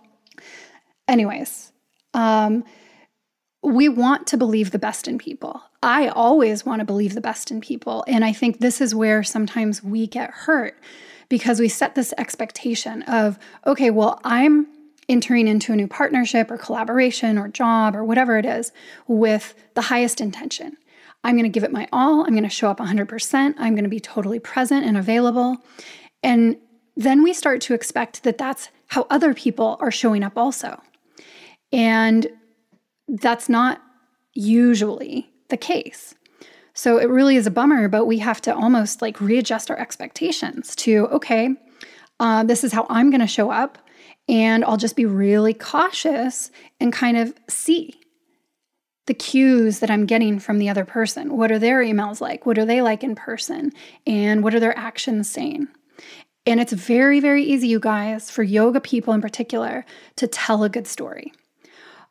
[1.07, 1.71] Anyways,
[2.15, 2.63] um
[3.65, 5.61] we want to believe the best in people.
[5.81, 8.03] I always want to believe the best in people.
[8.09, 10.77] And I think this is where sometimes we get hurt
[11.29, 14.67] because we set this expectation of, okay, well, I'm
[15.09, 18.71] entering into a new partnership or collaboration or job or whatever it is
[19.07, 20.77] with the highest intention.
[21.23, 22.21] I'm going to give it my all.
[22.21, 23.55] I'm going to show up 100%.
[23.57, 25.57] I'm going to be totally present and available.
[26.21, 26.57] And
[26.95, 30.81] then we start to expect that that's how other people are showing up also.
[31.71, 32.27] And
[33.07, 33.81] that's not
[34.33, 36.13] usually the case.
[36.73, 40.75] So it really is a bummer, but we have to almost like readjust our expectations
[40.77, 41.55] to, okay,
[42.19, 43.77] uh, this is how I'm going to show up.
[44.29, 47.99] And I'll just be really cautious and kind of see
[49.05, 51.35] the cues that I'm getting from the other person.
[51.35, 52.45] What are their emails like?
[52.45, 53.73] What are they like in person?
[54.07, 55.67] And what are their actions saying?
[56.45, 59.85] And it's very, very easy, you guys, for yoga people in particular,
[60.17, 61.33] to tell a good story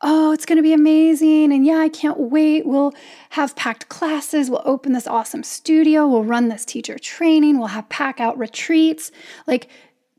[0.02, 1.52] oh, it's going to be amazing.
[1.52, 2.66] And yeah, I can't wait.
[2.66, 2.92] We'll
[3.30, 4.50] have packed classes.
[4.50, 6.06] We'll open this awesome studio.
[6.06, 7.58] We'll run this teacher training.
[7.58, 9.12] We'll have pack out retreats.
[9.46, 9.68] Like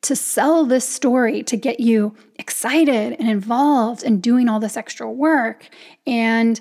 [0.04, 5.10] to sell this story to get you excited and involved and doing all this extra
[5.10, 5.68] work.
[6.06, 6.60] And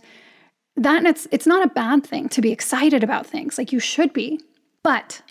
[0.77, 4.13] that it's it's not a bad thing to be excited about things like you should
[4.13, 4.41] be.
[4.83, 5.23] But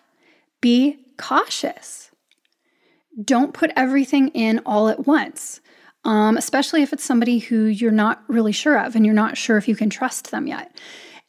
[0.62, 2.12] be cautious.
[3.24, 5.60] Don't put everything in all at once
[6.04, 9.58] um, especially if it's somebody who you're not really sure of and you're not sure
[9.58, 10.76] if you can trust them yet.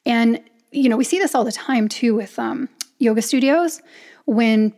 [0.06, 0.40] And,
[0.70, 2.68] you know, we see this all the time too with um,
[2.98, 3.82] yoga studios
[4.24, 4.72] when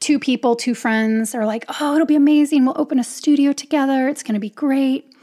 [0.00, 2.64] two people, two friends are like, oh, it'll be amazing.
[2.64, 4.08] We'll open a studio together.
[4.08, 5.14] It's going to be great.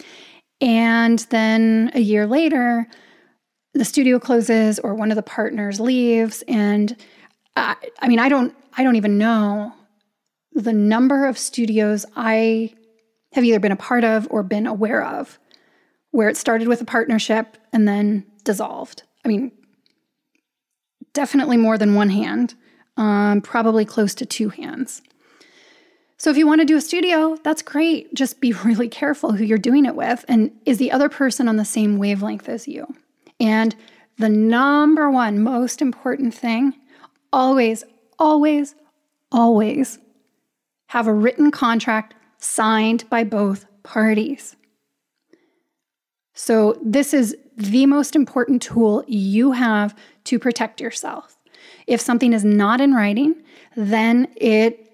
[0.61, 2.87] And then a year later,
[3.73, 6.43] the studio closes or one of the partners leaves.
[6.47, 6.95] And
[7.55, 9.73] I, I mean, I don't, I don't even know
[10.53, 12.73] the number of studios I
[13.33, 15.39] have either been a part of or been aware of,
[16.11, 19.03] where it started with a partnership and then dissolved.
[19.25, 19.51] I mean,
[21.13, 22.53] definitely more than one hand,
[22.97, 25.01] um, probably close to two hands.
[26.17, 28.13] So if you want to do a studio, that's great.
[28.13, 30.23] Just be really careful who you're doing it with.
[30.27, 32.87] And is the other person on the same wavelength as you?
[33.39, 33.75] And
[34.17, 36.73] the number one most important thing
[37.31, 37.83] always,
[38.19, 38.75] always,
[39.31, 39.99] always
[40.87, 44.55] have a written contract signed by both parties.
[46.35, 51.32] So, this is the most important tool you have to protect yourself.
[51.87, 53.35] If something is not in writing,
[53.75, 54.91] then it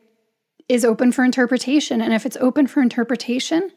[0.68, 2.02] is open for interpretation.
[2.02, 3.72] And if it's open for interpretation,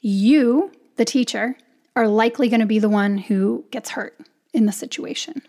[0.00, 1.56] you, the teacher,
[1.96, 4.18] are likely going to be the one who gets hurt
[4.52, 5.42] in the situation.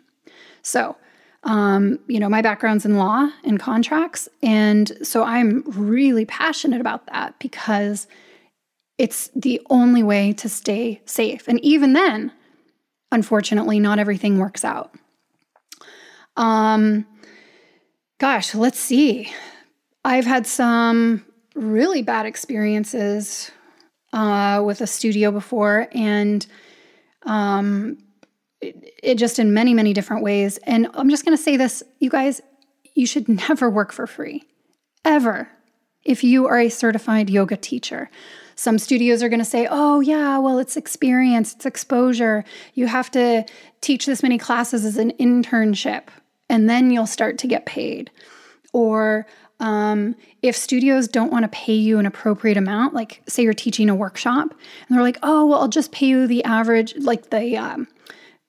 [0.62, 0.96] So,
[1.44, 4.28] um, you know, my background's in law and contracts.
[4.42, 8.08] And so I'm really passionate about that because
[8.98, 11.48] it's the only way to stay safe.
[11.48, 12.32] And even then,
[13.12, 14.96] unfortunately, not everything works out.
[16.38, 17.06] Um,
[18.20, 19.32] gosh, let's see.
[20.06, 23.52] I've had some really bad experiences
[24.14, 26.46] uh, with a studio before, and
[27.24, 27.98] um,
[28.62, 30.58] it, just in many, many different ways.
[30.60, 32.42] And I'm just going to say this, you guys,
[32.96, 34.44] you should never work for free,
[35.04, 35.50] ever,
[36.06, 38.10] if you are a certified yoga teacher.
[38.56, 42.44] Some studios are going to say, oh, yeah, well, it's experience, it's exposure.
[42.74, 43.46] You have to
[43.82, 46.08] teach this many classes as an internship,
[46.50, 48.12] and then you'll start to get paid.
[48.74, 49.26] Or,
[49.60, 53.90] um, if studios don't want to pay you an appropriate amount, like say you're teaching
[53.90, 57.58] a workshop, and they're like, "Oh, well, I'll just pay you the average, like the
[57.58, 57.88] um,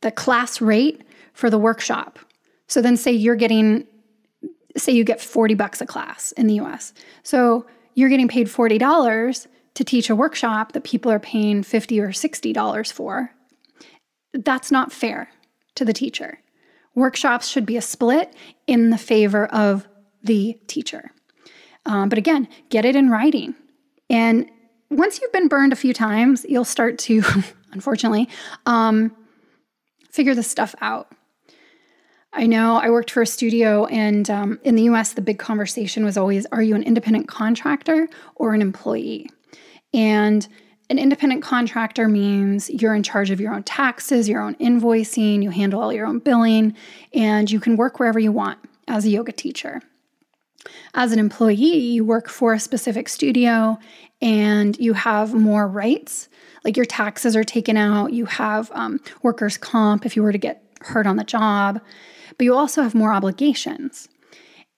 [0.02, 2.18] the class rate for the workshop."
[2.66, 3.86] So then, say you're getting,
[4.76, 6.92] say you get forty bucks a class in the U.S.
[7.22, 12.00] So you're getting paid forty dollars to teach a workshop that people are paying fifty
[12.00, 13.32] or sixty dollars for.
[14.34, 15.30] That's not fair
[15.76, 16.40] to the teacher.
[16.98, 18.34] Workshops should be a split
[18.66, 19.86] in the favor of
[20.22, 21.12] the teacher.
[21.86, 23.54] Um, but again, get it in writing.
[24.10, 24.50] And
[24.90, 27.22] once you've been burned a few times, you'll start to,
[27.72, 28.28] unfortunately,
[28.66, 29.14] um,
[30.10, 31.12] figure this stuff out.
[32.32, 36.04] I know I worked for a studio, and um, in the US, the big conversation
[36.04, 39.30] was always are you an independent contractor or an employee?
[39.94, 40.46] And
[40.90, 45.50] an independent contractor means you're in charge of your own taxes, your own invoicing, you
[45.50, 46.74] handle all your own billing,
[47.12, 49.82] and you can work wherever you want as a yoga teacher.
[50.94, 53.78] As an employee, you work for a specific studio
[54.20, 56.28] and you have more rights.
[56.64, 60.38] Like your taxes are taken out, you have um, workers' comp if you were to
[60.38, 61.80] get hurt on the job,
[62.36, 64.08] but you also have more obligations.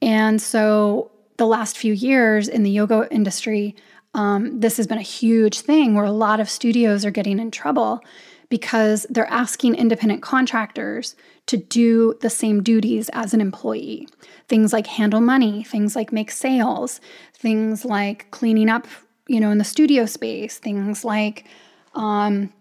[0.03, 3.75] And so, the last few years in the yoga industry,
[4.14, 7.51] um, this has been a huge thing where a lot of studios are getting in
[7.51, 8.01] trouble
[8.49, 11.14] because they're asking independent contractors
[11.46, 14.09] to do the same duties as an employee.
[14.49, 17.01] Things like handle money, things like make sales,
[17.35, 18.87] things like cleaning up,
[19.29, 21.46] you know, in the studio space, things like,
[21.94, 22.53] um,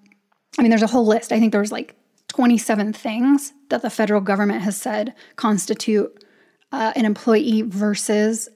[0.57, 1.31] I mean, there's a whole list.
[1.31, 1.95] I think there's like
[2.27, 6.23] 27 things that the federal government has said constitute
[6.71, 8.47] uh, an employee versus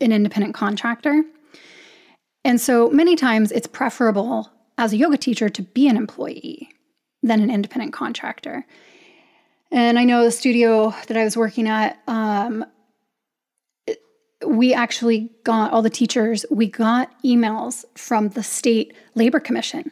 [0.00, 1.24] an independent contractor.
[2.44, 6.68] And so many times it's preferable as a yoga teacher to be an employee
[7.22, 8.66] than an independent contractor.
[9.70, 12.64] And I know the studio that I was working at, um,
[14.46, 19.90] we actually got all the teachers, we got emails from the state labor commission.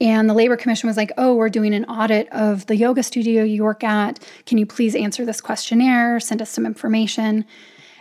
[0.00, 3.42] And the labor commission was like, oh, we're doing an audit of the yoga studio
[3.42, 4.20] you work at.
[4.46, 6.20] Can you please answer this questionnaire?
[6.20, 7.44] Send us some information.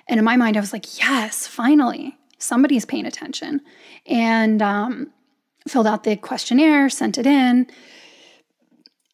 [0.08, 3.62] And in my mind, I was like, yes, finally, somebody's paying attention.
[4.06, 5.12] And um,
[5.68, 7.68] filled out the questionnaire, sent it in.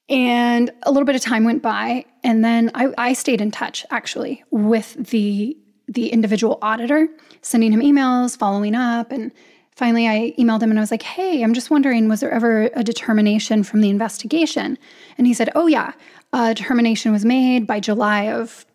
[0.10, 3.86] And a little bit of time went by, and then I, I stayed in touch
[3.90, 5.58] actually with the
[5.88, 7.10] the individual auditor,
[7.42, 9.32] sending him emails, following up, and
[9.76, 12.70] finally I emailed him and I was like, "Hey, I'm just wondering, was there ever
[12.76, 14.78] a determination from the investigation?"
[15.18, 15.94] And he said, "Oh yeah,
[16.34, 18.66] a determination was made by July of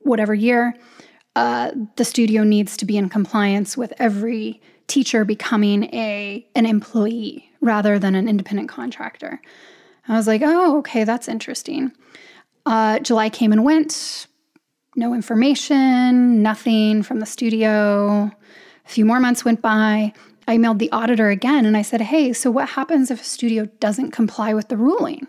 [0.00, 0.74] whatever year.
[1.36, 7.48] Uh, the studio needs to be in compliance with every teacher becoming a an employee
[7.60, 9.40] rather than an independent contractor."
[10.08, 11.92] I was like, oh, okay, that's interesting.
[12.66, 14.26] Uh, July came and went,
[14.96, 18.30] no information, nothing from the studio.
[18.84, 20.12] A few more months went by.
[20.48, 23.66] I emailed the auditor again and I said, hey, so what happens if a studio
[23.78, 25.28] doesn't comply with the ruling?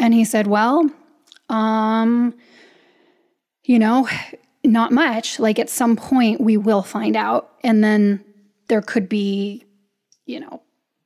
[0.00, 0.90] And he said, well,
[1.48, 2.34] um,
[3.62, 4.08] you know,
[4.66, 5.38] not much.
[5.38, 7.52] Like at some point we will find out.
[7.62, 8.24] And then
[8.68, 9.64] there could be,
[10.26, 10.62] you know,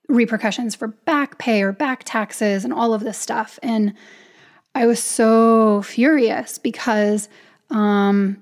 [0.09, 3.59] repercussions for back pay or back taxes and all of this stuff.
[3.62, 3.94] And
[4.75, 7.29] I was so furious because
[7.70, 8.40] um,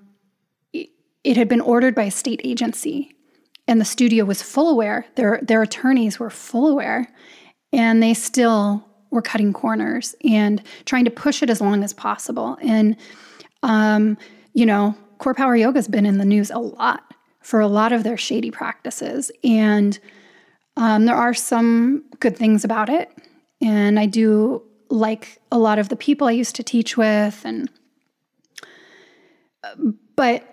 [0.72, 0.90] it,
[1.24, 3.14] it had been ordered by a state agency,
[3.66, 5.06] and the studio was full aware.
[5.14, 7.08] Their their attorneys were full aware,
[7.72, 12.58] and they still were cutting corners and trying to push it as long as possible.
[12.60, 12.96] And
[13.62, 14.18] um,
[14.52, 17.92] you know, Core Power Yoga has been in the news a lot for a lot
[17.92, 19.98] of their shady practices, and
[20.76, 23.10] um, there are some good things about it,
[23.60, 27.70] and I do like a lot of the people I used to teach with, and
[30.16, 30.44] but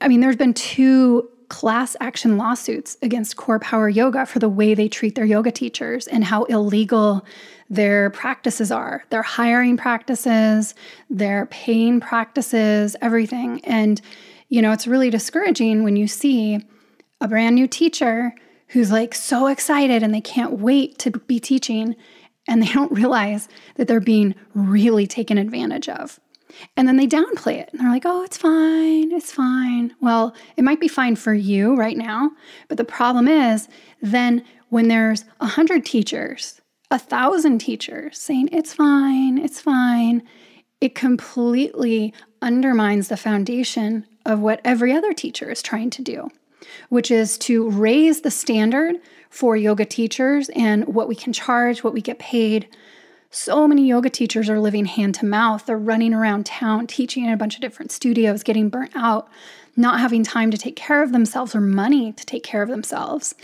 [0.00, 4.74] I mean, there's been two class action lawsuits against Core Power Yoga for the way
[4.74, 7.24] they treat their yoga teachers and how illegal
[7.70, 10.74] their practices are, their hiring practices,
[11.10, 13.64] their paying practices, everything.
[13.64, 14.00] And,
[14.48, 16.60] you know, it's really discouraging when you see
[17.20, 18.34] a brand new teacher
[18.68, 21.96] who's like so excited and they can't wait to be teaching
[22.48, 26.20] and they don't realize that they're being really taken advantage of.
[26.76, 29.94] And then they downplay it and they're like, oh, it's fine, it's fine.
[30.00, 32.30] Well, it might be fine for you right now,
[32.68, 33.68] but the problem is
[34.02, 40.22] then when there's a hundred teachers, a thousand teachers saying it's fine, it's fine,
[40.80, 46.30] it completely undermines the foundation of what every other teacher is trying to do
[46.88, 48.96] which is to raise the standard
[49.30, 52.68] for yoga teachers and what we can charge, what we get paid,
[53.30, 55.66] So many yoga teachers are living hand to mouth.
[55.66, 59.28] They're running around town, teaching in a bunch of different studios, getting burnt out,
[59.76, 63.34] not having time to take care of themselves or money to take care of themselves.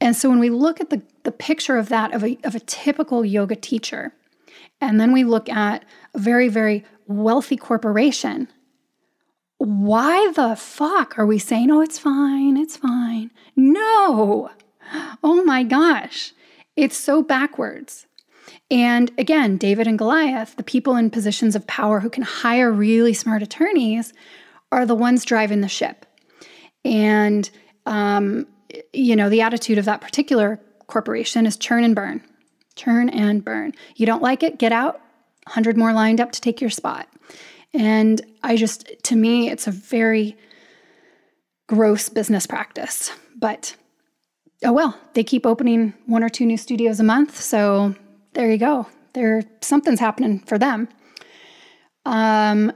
[0.00, 2.60] And so when we look at the, the picture of that, of a, of a
[2.60, 4.12] typical yoga teacher,
[4.80, 8.48] and then we look at a very, very wealthy corporation,
[9.58, 13.30] why the fuck are we saying, oh, it's fine, it's fine?
[13.56, 14.50] No.
[15.22, 16.32] Oh my gosh.
[16.76, 18.06] It's so backwards.
[18.70, 23.12] And again, David and Goliath, the people in positions of power who can hire really
[23.14, 24.12] smart attorneys,
[24.72, 26.06] are the ones driving the ship.
[26.84, 27.48] And,
[27.86, 28.46] um,
[28.92, 32.22] you know, the attitude of that particular corporation is churn and burn,
[32.74, 33.72] churn and burn.
[33.96, 34.94] You don't like it, get out,
[35.44, 37.08] 100 more lined up to take your spot.
[37.72, 40.36] And I just, to me, it's a very
[41.66, 43.10] gross business practice.
[43.36, 43.76] But
[44.64, 47.40] oh well, they keep opening one or two new studios a month.
[47.40, 47.94] So
[48.34, 48.86] there you go.
[49.14, 50.88] There something's happening for them.
[52.04, 52.72] Um,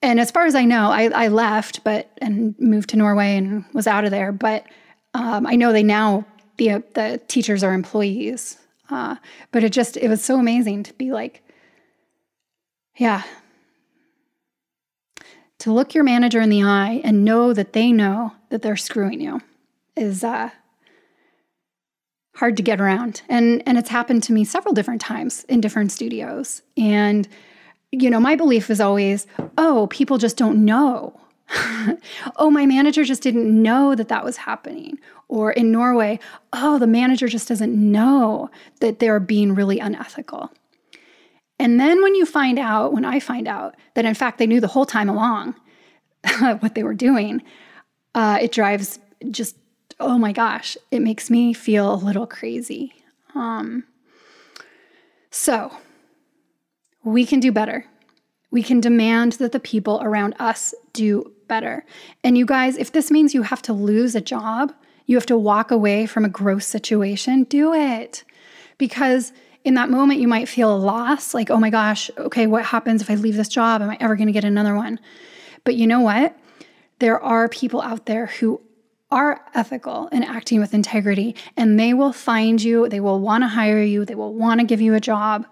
[0.00, 3.64] and as far as I know, I, I left, but and moved to Norway and
[3.72, 4.32] was out of there.
[4.32, 4.66] But
[5.12, 6.26] um, I know they now
[6.56, 8.58] the the teachers are employees.
[8.90, 9.16] Uh,
[9.50, 11.42] but it just it was so amazing to be like,
[12.96, 13.22] yeah,
[15.58, 19.20] to look your manager in the eye and know that they know that they're screwing
[19.20, 19.40] you
[19.96, 20.50] is uh,
[22.36, 23.22] hard to get around.
[23.28, 26.62] And and it's happened to me several different times in different studios.
[26.76, 27.28] And
[27.92, 29.26] you know, my belief is always,
[29.56, 31.20] oh, people just don't know.
[32.36, 34.98] oh, my manager just didn't know that that was happening.
[35.28, 36.18] Or in Norway,
[36.52, 40.50] oh, the manager just doesn't know that they're being really unethical.
[41.58, 44.60] And then when you find out, when I find out that in fact they knew
[44.60, 45.54] the whole time along
[46.58, 47.42] what they were doing,
[48.14, 48.98] uh, it drives
[49.30, 49.56] just
[50.00, 52.92] oh my gosh, it makes me feel a little crazy.
[53.34, 53.84] Um,
[55.30, 55.72] so,
[57.02, 57.86] we can do better.
[58.50, 61.84] We can demand that the people around us do better.
[62.22, 64.72] And you guys, if this means you have to lose a job,
[65.06, 68.24] you have to walk away from a gross situation, do it.
[68.78, 69.32] Because
[69.64, 73.02] in that moment, you might feel a loss like, oh my gosh, okay, what happens
[73.02, 73.82] if I leave this job?
[73.82, 75.00] Am I ever going to get another one?
[75.64, 76.36] But you know what?
[76.98, 78.60] There are people out there who
[79.14, 83.48] are ethical and acting with integrity, and they will find you, they will want to
[83.48, 85.46] hire you, they will want to give you a job.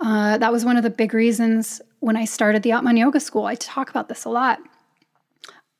[0.00, 3.46] Uh, that was one of the big reasons when I started the Atman Yoga School.
[3.46, 4.60] I talk about this a lot.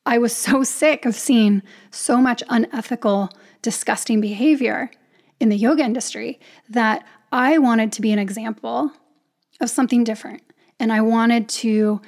[0.07, 3.29] I was so sick of seeing so much unethical,
[3.61, 4.91] disgusting behavior
[5.39, 8.93] in the yoga industry that I wanted to be an example
[9.61, 10.43] of something different.
[10.81, 12.01] And I wanted to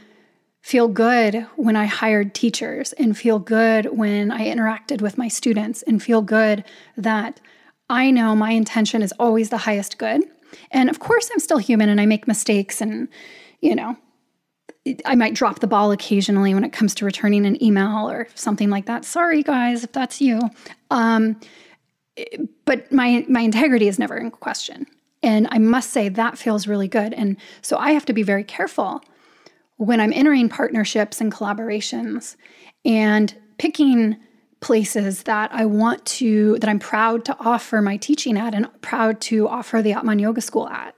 [0.69, 5.81] feel good when I hired teachers and feel good when I interacted with my students
[5.85, 6.63] and feel good
[6.95, 7.41] that
[7.89, 10.21] I know my intention is always the highest good.
[10.71, 13.09] And of course, I'm still human and I make mistakes and,
[13.63, 13.97] you know,
[15.07, 18.69] I might drop the ball occasionally when it comes to returning an email or something
[18.69, 19.07] like that.
[19.07, 20.39] Sorry, guys, if that's you.
[20.91, 21.41] Um,
[22.67, 24.87] but my my integrity is never in question,
[25.23, 27.15] and I must say that feels really good.
[27.15, 29.03] And so I have to be very careful
[29.79, 32.37] when I'm entering partnerships and collaborations
[32.85, 34.17] and picking
[34.61, 39.21] places that I want to, that I'm proud to offer my teaching at and proud
[39.23, 40.97] to offer the Atman Yoga School at.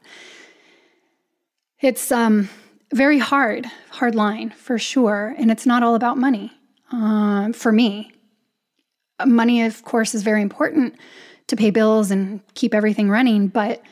[1.81, 2.49] It's um,
[2.93, 5.35] very hard, hard line for sure.
[5.39, 6.51] And it's not all about money
[6.91, 8.13] um, for me.
[9.25, 10.95] Money, of course, is very important
[11.49, 13.83] to pay bills and keep everything running, but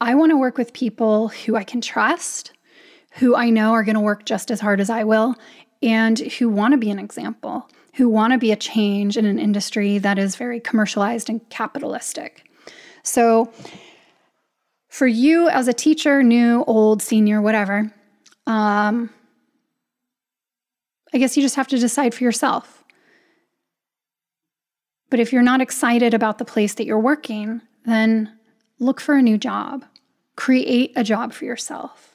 [0.00, 2.52] I want to work with people who I can trust
[3.12, 5.34] who I know are going to work just as hard as I will
[5.82, 9.38] and who want to be an example, who want to be a change in an
[9.38, 12.48] industry that is very commercialized and capitalistic.
[13.02, 13.52] So,
[14.88, 17.92] for you as a teacher, new, old, senior, whatever,
[18.46, 19.10] um,
[21.12, 22.84] I guess you just have to decide for yourself.
[25.10, 28.32] But if you're not excited about the place that you're working, then
[28.78, 29.84] look for a new job.
[30.36, 32.07] Create a job for yourself.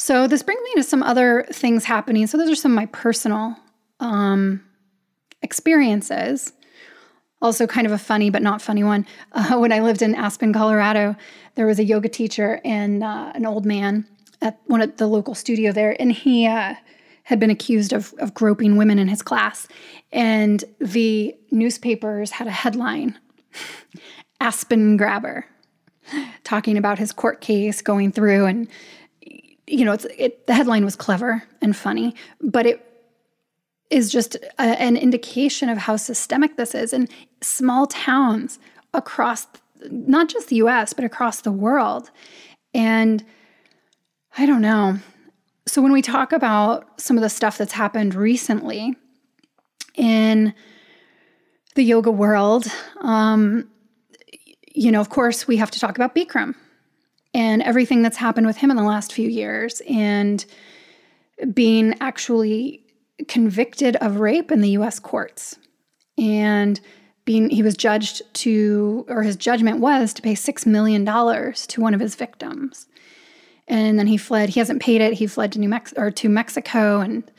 [0.00, 2.26] So this brings me to some other things happening.
[2.26, 3.54] So those are some of my personal
[4.00, 4.64] um,
[5.42, 6.54] experiences.
[7.42, 9.04] Also, kind of a funny but not funny one.
[9.32, 11.16] Uh, when I lived in Aspen, Colorado,
[11.54, 14.06] there was a yoga teacher and uh, an old man
[14.40, 16.76] at one of the local studio there, and he uh,
[17.24, 19.68] had been accused of, of groping women in his class.
[20.12, 23.18] And the newspapers had a headline
[24.40, 25.44] Aspen Grabber,
[26.42, 28.66] talking about his court case going through and
[29.70, 32.84] you know, it's it, the headline was clever and funny, but it
[33.90, 37.08] is just a, an indication of how systemic this is in
[37.40, 38.58] small towns
[38.94, 39.46] across
[39.90, 42.10] not just the US, but across the world.
[42.74, 43.24] And
[44.36, 44.98] I don't know.
[45.66, 48.96] So when we talk about some of the stuff that's happened recently
[49.94, 50.52] in
[51.74, 52.66] the yoga world,
[53.00, 53.68] um,
[54.74, 56.54] you know, of course, we have to talk about Bikram
[57.34, 60.44] and everything that's happened with him in the last few years and
[61.52, 62.84] being actually
[63.28, 65.58] convicted of rape in the US courts.
[66.18, 66.80] And
[67.24, 71.80] being he was judged to or his judgment was to pay 6 million dollars to
[71.80, 72.86] one of his victims.
[73.68, 74.48] And then he fled.
[74.48, 75.12] He hasn't paid it.
[75.12, 77.30] He fled to New Mexico or to Mexico and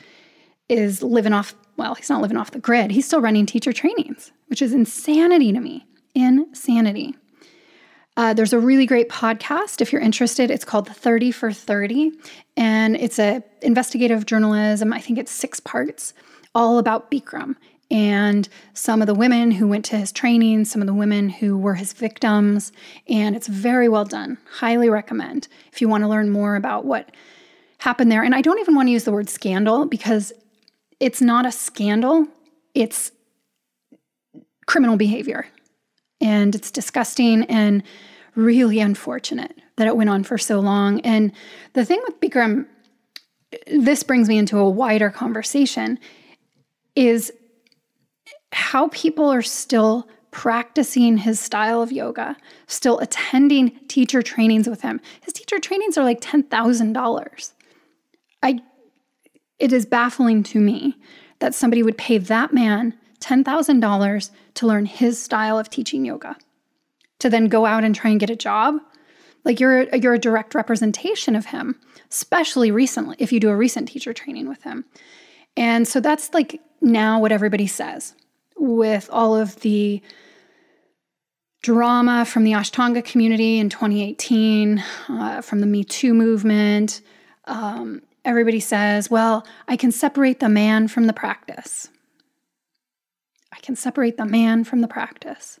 [0.68, 2.90] is living off well, he's not living off the grid.
[2.90, 5.86] He's still running teacher trainings, which is insanity to me.
[6.14, 7.16] Insanity.
[8.16, 10.50] Uh, there's a really great podcast if you're interested.
[10.50, 12.12] It's called 30 for 30,
[12.56, 14.92] and it's a investigative journalism.
[14.92, 16.12] I think it's six parts,
[16.54, 17.56] all about Bikram
[17.92, 21.58] and some of the women who went to his training, some of the women who
[21.58, 22.72] were his victims,
[23.06, 24.38] and it's very well done.
[24.50, 27.10] Highly recommend if you want to learn more about what
[27.78, 28.22] happened there.
[28.22, 30.32] And I don't even want to use the word scandal because
[31.00, 32.26] it's not a scandal.
[32.74, 33.12] It's
[34.66, 35.46] criminal behavior
[36.22, 37.82] and it's disgusting and
[38.34, 41.00] really unfortunate that it went on for so long.
[41.00, 41.32] And
[41.74, 42.66] the thing with Bikram,
[43.66, 45.98] this brings me into a wider conversation,
[46.94, 47.32] is
[48.52, 55.00] how people are still practicing his style of yoga, still attending teacher trainings with him.
[55.22, 57.52] His teacher trainings are like $10,000.
[58.42, 58.60] I
[59.58, 60.96] it is baffling to me
[61.38, 66.36] that somebody would pay that man $10,000 to learn his style of teaching yoga,
[67.20, 68.76] to then go out and try and get a job.
[69.44, 73.88] Like you're you're a direct representation of him, especially recently if you do a recent
[73.88, 74.84] teacher training with him.
[75.56, 78.14] And so that's like now what everybody says
[78.56, 80.00] with all of the
[81.62, 87.00] drama from the Ashtanga community in 2018, uh, from the Me Too movement.
[87.46, 91.88] Um, everybody says, well, I can separate the man from the practice
[93.62, 95.60] can separate the man from the practice.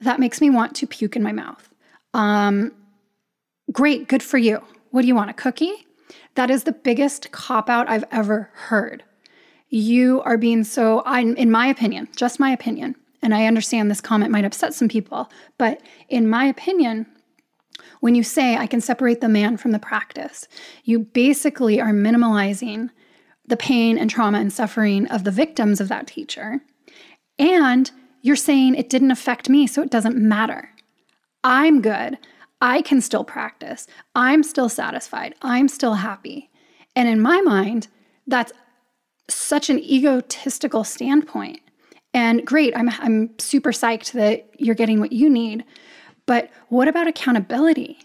[0.00, 1.68] That makes me want to puke in my mouth.
[2.14, 2.72] Um,
[3.72, 4.62] great, good for you.
[4.90, 5.86] What do you want, a cookie?
[6.34, 9.02] That is the biggest cop out I've ever heard.
[9.68, 14.00] You are being so, I, in my opinion, just my opinion, and I understand this
[14.00, 17.06] comment might upset some people, but in my opinion,
[18.00, 20.46] when you say I can separate the man from the practice,
[20.84, 22.90] you basically are minimalizing
[23.46, 26.60] the pain and trauma and suffering of the victims of that teacher.
[27.38, 27.90] And
[28.22, 30.70] you're saying it didn't affect me, so it doesn't matter.
[31.44, 32.18] I'm good.
[32.60, 33.86] I can still practice.
[34.14, 35.34] I'm still satisfied.
[35.42, 36.50] I'm still happy.
[36.96, 37.88] And in my mind,
[38.26, 38.52] that's
[39.28, 41.60] such an egotistical standpoint.
[42.14, 45.64] And great, I'm, I'm super psyched that you're getting what you need.
[46.24, 47.98] But what about accountability?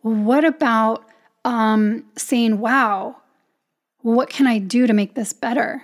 [0.00, 1.04] What about
[1.44, 3.19] um, saying, wow,
[4.02, 5.82] what can I do to make this better?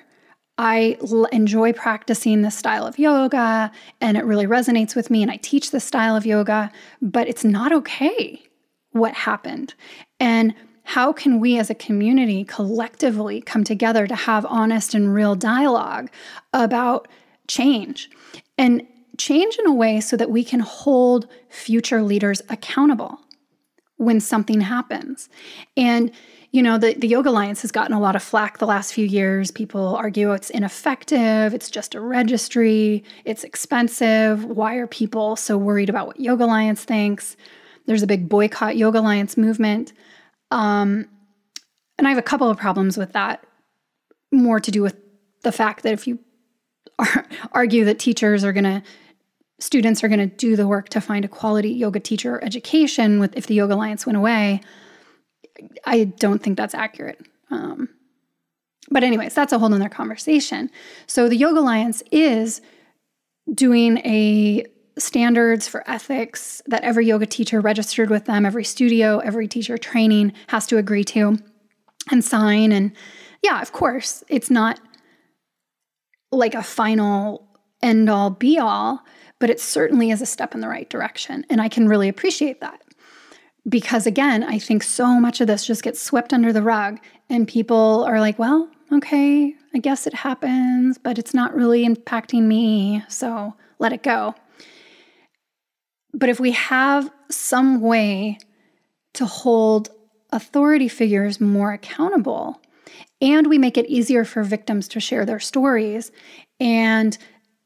[0.58, 5.30] I l- enjoy practicing this style of yoga and it really resonates with me, and
[5.30, 6.70] I teach this style of yoga,
[7.02, 8.42] but it's not okay
[8.92, 9.74] what happened.
[10.18, 10.54] And
[10.84, 16.10] how can we as a community collectively come together to have honest and real dialogue
[16.52, 17.08] about
[17.48, 18.08] change
[18.56, 18.86] and
[19.18, 23.18] change in a way so that we can hold future leaders accountable
[23.96, 25.28] when something happens?
[25.76, 26.12] And
[26.57, 29.04] you know, the, the Yoga Alliance has gotten a lot of flack the last few
[29.04, 29.50] years.
[29.50, 34.42] People argue it's ineffective, it's just a registry, it's expensive.
[34.42, 37.36] Why are people so worried about what Yoga Alliance thinks?
[37.84, 39.92] There's a big boycott Yoga Alliance movement.
[40.50, 41.07] Um,
[41.98, 43.44] and I have a couple of problems with that,
[44.32, 44.96] more to do with
[45.42, 46.18] the fact that if you
[47.52, 48.82] argue that teachers are going to
[49.59, 53.34] students are going to do the work to find a quality yoga teacher education with
[53.36, 54.61] if the yoga alliance went away
[55.84, 57.24] I don't think that's accurate.
[57.50, 57.88] Um,
[58.90, 60.70] but, anyways, that's a whole nother conversation.
[61.07, 62.61] So, the Yoga Alliance is
[63.52, 64.64] doing a
[64.98, 70.32] standards for ethics that every yoga teacher registered with them, every studio, every teacher training
[70.48, 71.38] has to agree to
[72.11, 72.72] and sign.
[72.72, 72.92] And
[73.42, 74.80] yeah, of course, it's not
[76.32, 77.46] like a final
[77.82, 79.04] end all be all,
[79.38, 81.44] but it certainly is a step in the right direction.
[81.50, 82.80] And I can really appreciate that
[83.68, 86.98] because again, I think so much of this just gets swept under the rug
[87.28, 92.42] and people are like, well, okay, I guess it happens, but it's not really impacting
[92.42, 94.34] me, so let it go.
[96.12, 98.38] But if we have some way
[99.14, 99.90] to hold
[100.30, 102.60] authority figures more accountable
[103.20, 106.12] and we make it easier for victims to share their stories
[106.60, 107.16] and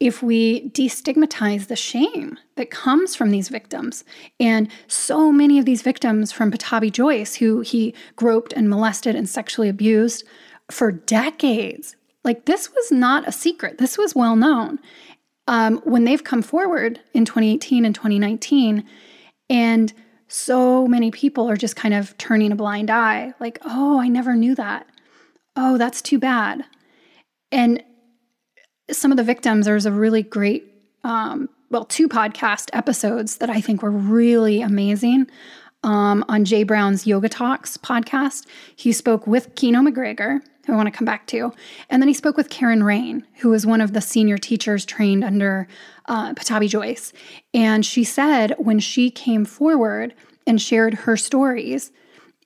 [0.00, 4.02] if we destigmatize the shame that comes from these victims.
[4.40, 9.28] And so many of these victims from Pattabhi Jois, who he groped and molested and
[9.28, 10.24] sexually abused
[10.70, 14.78] for decades, like this was not a secret, this was well known.
[15.46, 18.84] Um, when they've come forward in 2018 and 2019,
[19.50, 19.92] and
[20.28, 24.36] so many people are just kind of turning a blind eye, like, oh, I never
[24.36, 24.86] knew that.
[25.56, 26.64] Oh, that's too bad.
[27.50, 27.82] And
[28.92, 30.72] some of the victims, there's a really great,
[31.04, 35.28] um, well, two podcast episodes that I think were really amazing.
[35.82, 36.64] Um, on J.
[36.64, 38.44] Brown's Yoga Talks podcast,
[38.76, 41.54] he spoke with Kino MacGregor, who I want to come back to,
[41.88, 45.24] and then he spoke with Karen Rain, who was one of the senior teachers trained
[45.24, 45.66] under
[46.04, 47.14] uh, Pattabhi Jois.
[47.54, 50.12] And she said when she came forward
[50.46, 51.92] and shared her stories,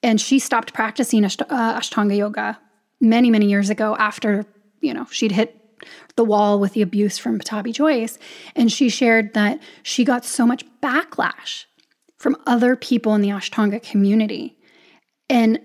[0.01, 2.57] and she stopped practicing uh, Ashtanga yoga
[3.01, 4.47] many, many years ago after
[4.81, 5.64] you know she'd hit
[6.17, 8.19] the wall with the abuse from Pattabhi Jois.
[8.55, 11.65] And she shared that she got so much backlash
[12.19, 14.57] from other people in the Ashtanga community.
[15.29, 15.59] And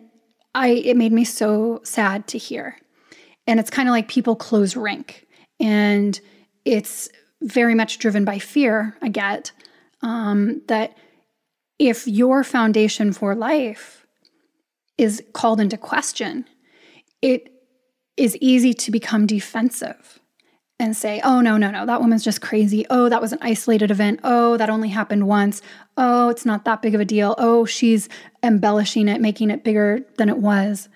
[0.55, 2.78] I it made me so sad to hear.
[3.47, 5.28] And it's kind of like people close rank.
[5.59, 6.20] And
[6.65, 7.09] it's
[7.41, 9.51] very much driven by fear, I get,
[10.01, 10.97] um, that
[11.78, 14.05] if your foundation for life
[14.97, 16.45] is called into question,
[17.22, 17.53] it
[18.20, 20.20] is easy to become defensive
[20.82, 22.86] and say, oh, no, no, no, that woman's just crazy.
[22.89, 24.22] Oh, that was an isolated event.
[24.24, 25.61] Oh, that only happened once.
[25.97, 27.36] Oh, it's not that big of a deal.
[27.38, 28.07] Oh, she's
[28.43, 30.88] embellishing it, making it bigger than it was.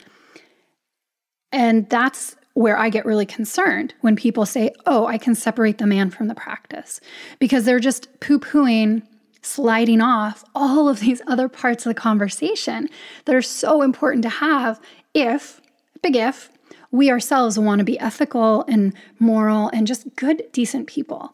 [1.52, 5.88] And that's where I get really concerned when people say, oh, I can separate the
[5.88, 7.02] man from the practice,
[7.40, 9.02] because they're just poo pooing,
[9.42, 12.88] sliding off all of these other parts of the conversation
[13.26, 14.80] that are so important to have
[15.14, 15.60] if,
[16.02, 16.50] big if,
[16.94, 21.34] we ourselves want to be ethical and moral and just good, decent people.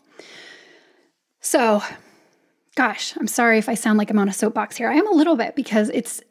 [1.41, 1.83] So,
[2.75, 4.89] gosh, I'm sorry if I sound like I'm on a soapbox here.
[4.89, 6.21] I am a little bit because it's,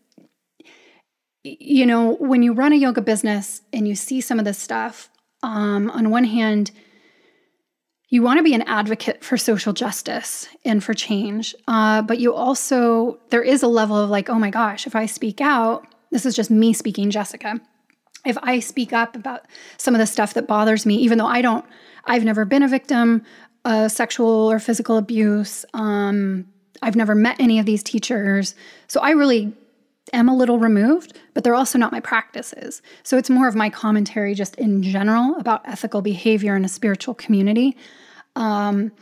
[1.45, 5.11] you know, when you run a yoga business and you see some of this stuff,
[5.43, 6.71] um, on one hand,
[8.09, 12.33] you want to be an advocate for social justice and for change, uh, but you
[12.33, 16.25] also, there is a level of like, oh my gosh, if I speak out, this
[16.25, 17.61] is just me speaking, Jessica
[18.25, 19.47] if I speak up about
[19.77, 21.65] some of the stuff that bothers me, even though I don't,
[22.05, 23.23] I've never been a victim
[23.65, 25.65] of sexual or physical abuse.
[25.75, 26.47] Um,
[26.83, 28.55] I've never met any of these teachers.
[28.87, 29.53] So I really
[30.13, 32.83] am a little removed, but they're also not my practices.
[33.03, 37.15] So it's more of my commentary just in general about ethical behavior in a spiritual
[37.15, 37.77] community.
[38.37, 38.93] Um,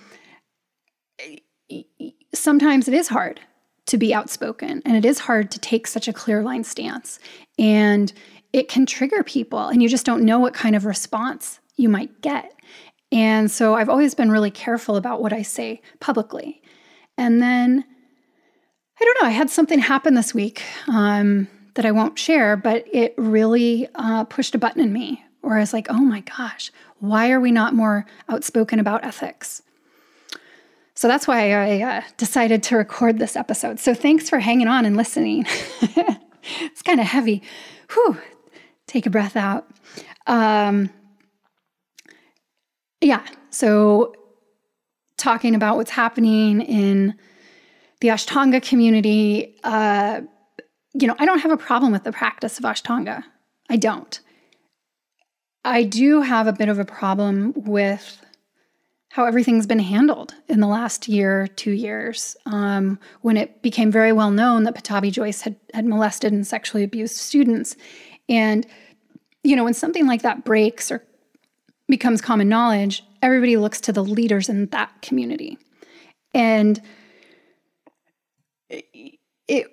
[2.35, 3.41] sometimes it is hard
[3.87, 7.19] to be outspoken and it is hard to take such a clear line stance.
[7.59, 8.13] And
[8.57, 12.23] it can trigger people and you just don't know what kind of response you might
[12.23, 12.53] get.
[13.13, 16.63] And so I've always been really careful about what I say publicly.
[17.19, 17.85] And then
[18.99, 22.87] I don't know, I had something happen this week um, that I won't share, but
[22.91, 26.73] it really uh, pushed a button in me where I was like, oh my gosh,
[26.99, 29.63] why are we not more outspoken about ethics?
[30.95, 33.79] So that's why I uh, decided to record this episode.
[33.79, 35.45] So thanks for hanging on and listening.
[35.83, 37.43] it's kind of heavy.
[37.93, 38.17] Whew,
[38.97, 39.69] take a breath out.
[40.27, 40.89] Um,
[43.03, 44.15] yeah, so
[45.19, 47.15] talking about what's happening in
[48.01, 50.23] the Ashtanga community, uh,
[50.95, 53.23] you know, I don't have a problem with the practice of Ashtanga.
[53.69, 54.19] I don't.
[55.63, 58.25] I do have a bit of a problem with
[59.11, 64.13] how everything's been handled in the last year, two years, um, when it became very
[64.13, 67.77] well known that Pattabhi Jois had, had molested and sexually abused students.
[68.29, 68.67] And,
[69.47, 71.03] you know, when something like that breaks or
[71.89, 75.57] becomes common knowledge, everybody looks to the leaders in that community.
[76.35, 76.81] And
[78.69, 79.71] it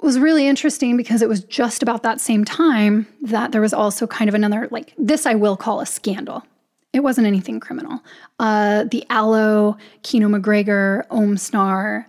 [0.00, 4.06] was really interesting because it was just about that same time that there was also
[4.06, 6.44] kind of another, like, this I will call a scandal.
[6.92, 8.00] It wasn't anything criminal.
[8.38, 12.06] Uh, the Alo, Kino MacGregor, Om Snar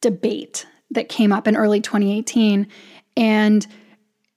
[0.00, 2.68] debate that came up in early 2018.
[3.16, 3.66] And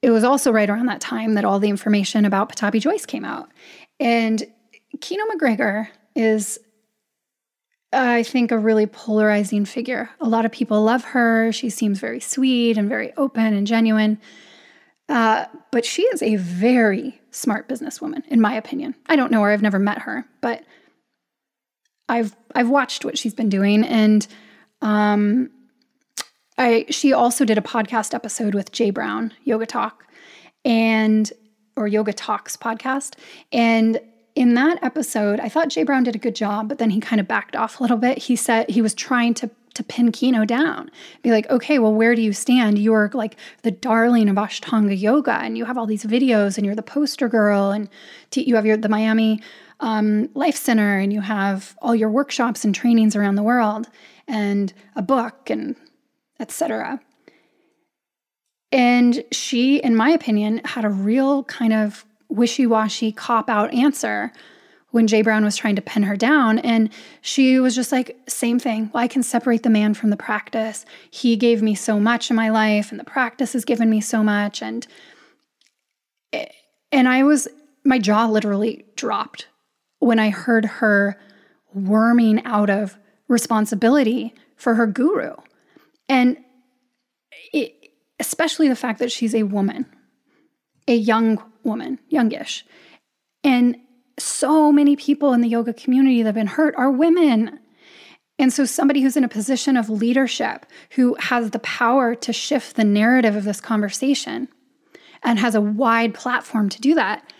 [0.05, 3.25] it was also right around that time that all the information about Pattabhi Jois came
[3.25, 3.49] out.
[3.99, 4.45] And
[5.01, 6.59] Kino MacGregor is,
[7.91, 10.11] I think, a really polarizing figure.
[10.21, 11.51] A lot of people love her.
[11.51, 14.19] She seems very sweet and very open and genuine.
[15.09, 18.93] Uh, but she is a very smart businesswoman, in my opinion.
[19.07, 20.63] I don't know her, I've never met her, but
[22.07, 24.27] I've I've watched what she's been doing, and
[24.83, 25.49] um,
[26.57, 28.89] I she also did a podcast episode with J.
[28.89, 30.05] Brown, Yoga Talk,
[30.63, 31.31] and
[31.75, 33.15] or Yoga Talks podcast.
[33.51, 33.99] And
[34.35, 35.83] in that episode, I thought J.
[35.83, 38.17] Brown did a good job, but then he kind of backed off a little bit.
[38.17, 40.89] He said he was trying to to pin Kino down.
[41.21, 42.79] Be like, okay, well, where do you stand?
[42.79, 46.75] You're like the darling of Ashtanga yoga, and you have all these videos, and you're
[46.75, 47.89] the poster girl, and
[48.33, 49.41] you have your the Miami
[49.81, 53.87] um, Life Center, and you have all your workshops and trainings around the world,
[54.27, 55.75] and a book, and
[56.39, 56.99] etc.
[58.71, 64.31] And she, in my opinion, had a real kind of wishy washy cop out answer
[64.91, 65.21] when J.
[65.21, 66.59] Brown was trying to pin her down.
[66.59, 66.89] And
[67.21, 68.89] she was just like, same thing.
[68.93, 70.85] Well, I can separate the man from the practice.
[71.11, 74.23] He gave me so much in my life, and the practice has given me so
[74.23, 74.61] much.
[74.61, 74.87] And
[76.31, 76.45] eh,
[76.91, 77.47] and I was
[77.83, 79.47] my jaw literally dropped
[79.99, 81.19] when I heard her
[81.73, 85.35] worming out of responsibility for her guru.
[86.07, 86.37] And
[87.53, 87.73] it,
[88.19, 89.85] especially the fact that she's a woman,
[90.87, 92.65] a young woman, youngish.
[93.43, 93.77] And
[94.17, 97.59] so many people in the yoga community that have been hurt are women.
[98.37, 102.75] And so, somebody who's in a position of leadership, who has the power to shift
[102.75, 104.49] the narrative of this conversation
[105.23, 107.31] and has a wide platform to do that,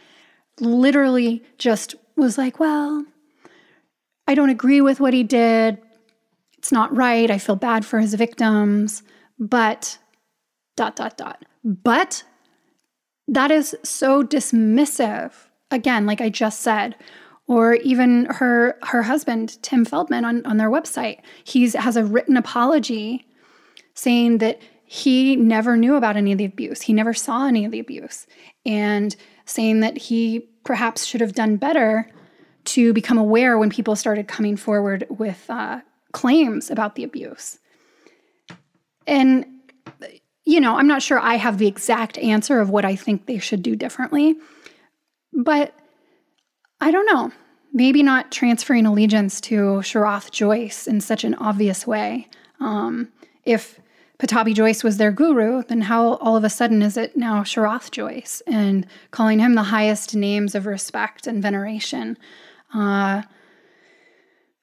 [0.60, 3.06] literally just was like, Well,
[4.28, 5.80] I don't agree with what he did.
[6.66, 7.30] It's not right.
[7.30, 9.04] I feel bad for his victims,
[9.38, 10.00] but
[10.76, 11.46] dot, dot, dot.
[11.64, 12.24] But
[13.28, 15.32] that is so dismissive
[15.70, 16.96] again, like I just said,
[17.46, 21.20] or even her her husband Tim Feldmann on, on their website.
[21.44, 23.28] He has a written apology
[23.94, 26.82] saying that he never knew about any of the abuse.
[26.82, 28.26] He never saw any of the abuse
[28.66, 32.10] and saying that he perhaps should have done better
[32.64, 35.82] to become aware when people started coming forward with uh,
[36.16, 37.60] claims about the abuse.
[39.06, 39.46] And,
[40.46, 43.38] you know, I'm not sure I have the exact answer of what I think they
[43.38, 44.36] should do differently.
[45.34, 45.74] But
[46.80, 47.34] I don't know.
[47.74, 52.30] Maybe not transferring allegiance to Sharath Jois in such an obvious way.
[52.62, 53.12] Um,
[53.44, 53.82] if
[54.18, 57.92] Pattabhi Jois was their guru, then how all of a sudden is it now Sharath
[57.92, 62.18] Jois and calling him the highest names of respect and veneration?
[62.74, 63.24] Uh,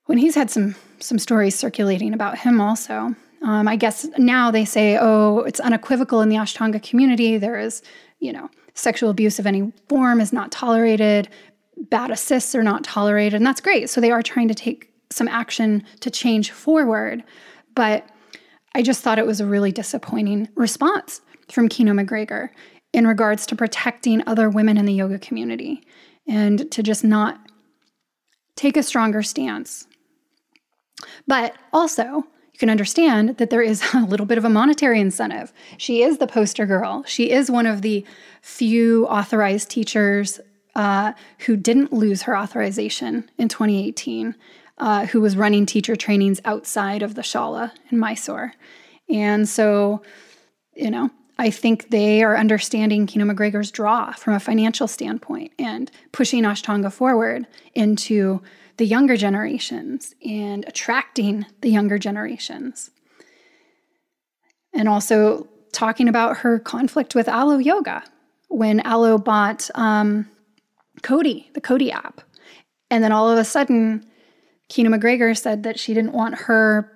[0.06, 3.14] when he's had some some stories circulating about him also.
[3.42, 7.38] Um, I guess now they say, oh, it's unequivocal in the Ashtanga community.
[7.38, 7.82] There is,
[8.20, 11.28] you know, sexual abuse of any form is not tolerated,
[11.76, 13.90] bad assists are not tolerated, and that's great.
[13.90, 17.24] So they are trying to take some action to change forward.
[17.74, 18.08] But
[18.74, 22.52] I just thought it was a really disappointing response from Kino MacGregor
[22.92, 25.82] in regards to protecting other women in the yoga community
[26.28, 27.40] and to just not
[28.56, 29.86] take a stronger stance.
[31.26, 35.52] But also, you can understand that there is a little bit of a monetary incentive.
[35.78, 37.04] She is the poster girl.
[37.06, 38.04] She is one of the
[38.40, 40.40] few authorized teachers
[40.74, 44.34] uh, who didn't lose her authorization in 2018,
[44.78, 48.54] uh, who was running teacher trainings outside of the Shala in Mysore.
[49.10, 50.02] And so,
[50.74, 55.90] you know, I think they are understanding Kino MacGregor's draw from a financial standpoint and
[56.12, 58.42] pushing Ashtanga forward into
[58.82, 62.90] the younger generations and attracting the younger generations.
[64.74, 68.02] And also talking about her conflict with Alo Yoga
[68.48, 70.28] when Alo bought um,
[71.04, 72.22] Cody, the Cody app.
[72.90, 74.04] And then all of a sudden,
[74.68, 76.90] Kino McGregor said that she didn't want her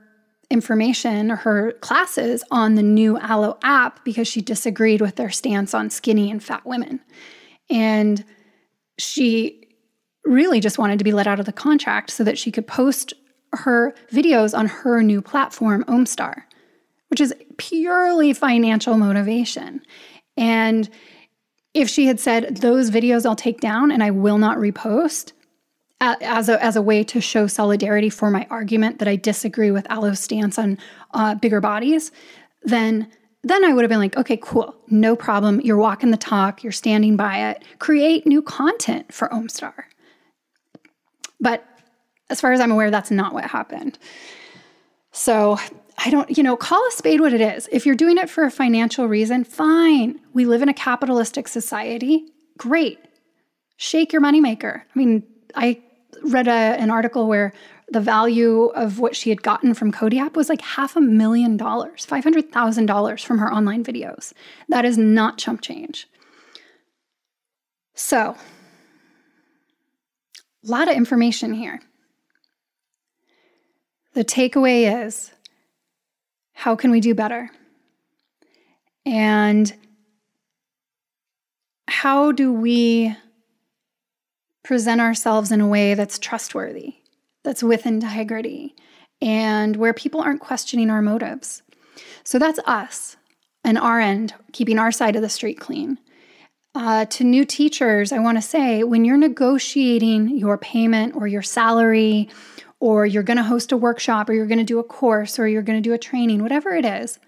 [0.51, 5.72] information or her classes on the new Alo app because she disagreed with their stance
[5.72, 6.99] on skinny and fat women.
[7.70, 8.24] And
[8.99, 9.66] she
[10.27, 13.14] really just wanted to be let out of the contract so that she could post
[13.53, 16.43] her videos on her new platform, Omstar,
[17.09, 19.81] which is purely financial motivation.
[20.37, 20.89] And
[21.74, 25.33] if she had said, Those videos I'll take down and I will not repost,
[26.01, 29.91] as a, as a way to show solidarity for my argument that I disagree with
[29.91, 30.79] Alo's stance on
[31.14, 32.12] uh, bigger bodies,
[32.62, 33.11] then
[33.43, 35.61] then I would have been like, okay, cool, no problem.
[35.61, 37.62] You're walking the talk, you're standing by it.
[37.79, 39.85] Create new content for Omstar.
[41.41, 41.64] But
[42.30, 43.99] as far as I'm aware, that's not what happened.
[45.12, 45.59] So
[45.99, 47.68] I don't, you know, call a spade what it is.
[47.72, 50.20] If you're doing it for a financial reason, fine.
[50.32, 52.26] We live in a capitalistic society.
[52.59, 52.99] Great.
[53.76, 54.82] Shake your moneymaker.
[54.82, 55.22] I mean,
[55.55, 55.80] I
[56.22, 57.53] read a, an article where
[57.89, 62.05] the value of what she had gotten from app was like half a million dollars,
[62.07, 64.32] $500,000 from her online videos.
[64.68, 66.09] That is not chump change.
[67.95, 68.37] So,
[70.67, 71.81] a lot of information here.
[74.14, 75.31] The takeaway is
[76.53, 77.51] how can we do better?
[79.05, 79.73] And
[81.87, 83.14] how do we
[84.64, 86.95] present ourselves in a way that's trustworthy,
[87.45, 88.75] that's with integrity,
[89.23, 91.62] and where people aren't questioning our motives.
[92.25, 93.17] So that's us
[93.62, 95.99] and our end, keeping our side of the street clean.
[96.77, 101.41] Uh, to new teachers, I want to say when you're negotiating your payment or your
[101.41, 102.29] salary,
[102.81, 105.49] or you're going to host a workshop, or you're going to do a course, or
[105.49, 107.18] you're going to do a training, whatever it is,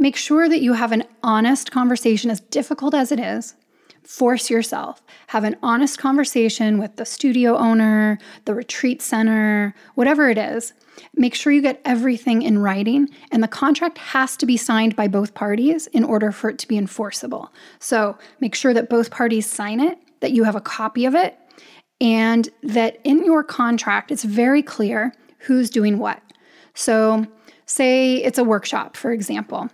[0.00, 3.54] make sure that you have an honest conversation, as difficult as it is.
[4.02, 5.00] Force yourself.
[5.28, 10.72] Have an honest conversation with the studio owner, the retreat center, whatever it is.
[11.14, 15.08] Make sure you get everything in writing, and the contract has to be signed by
[15.08, 17.52] both parties in order for it to be enforceable.
[17.78, 21.38] So make sure that both parties sign it, that you have a copy of it,
[22.00, 26.22] and that in your contract it's very clear who's doing what.
[26.74, 27.26] So,
[27.66, 29.70] say it's a workshop, for example.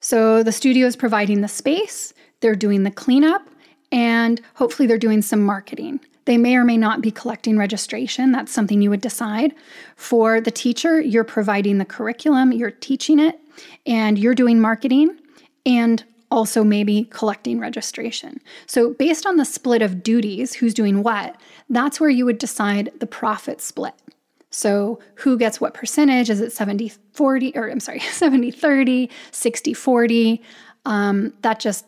[0.00, 3.48] So the studio is providing the space, they're doing the cleanup,
[3.90, 6.00] and hopefully they're doing some marketing.
[6.26, 8.32] They may or may not be collecting registration.
[8.32, 9.54] That's something you would decide.
[9.96, 13.40] For the teacher, you're providing the curriculum, you're teaching it,
[13.86, 15.16] and you're doing marketing
[15.64, 18.40] and also maybe collecting registration.
[18.66, 22.90] So, based on the split of duties, who's doing what, that's where you would decide
[22.98, 23.94] the profit split.
[24.50, 26.28] So, who gets what percentage?
[26.28, 30.42] Is it 70 40, or I'm sorry, 70 30, 60 40?
[30.84, 31.86] Um, that just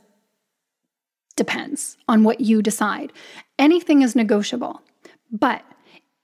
[1.37, 3.13] depends on what you decide.
[3.59, 4.83] Anything is negotiable.
[5.31, 5.63] But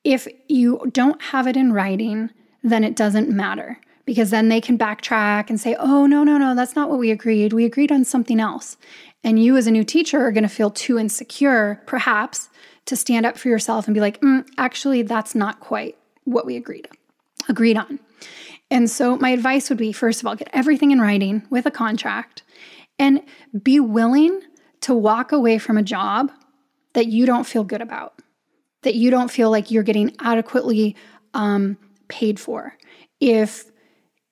[0.04, 2.30] if you don't have it in writing,
[2.62, 6.54] then it doesn't matter because then they can backtrack and say, oh, no, no, no,
[6.54, 7.52] that's not what we agreed.
[7.52, 8.76] We agreed on something else.
[9.22, 12.50] And you, as a new teacher, are going to feel too insecure, perhaps,
[12.84, 16.56] to stand up for yourself and be like, mm, actually, that's not quite what we
[16.56, 16.88] agreed
[17.48, 17.98] agreed on.
[18.70, 21.70] And so my advice would be first of all, get everything in writing with a
[21.70, 22.42] contract
[22.98, 23.22] and
[23.62, 24.40] be willing
[24.82, 26.30] to walk away from a job
[26.94, 28.20] that you don't feel good about,
[28.82, 30.96] that you don't feel like you're getting adequately
[31.34, 31.76] um,
[32.08, 32.76] paid for.
[33.20, 33.70] If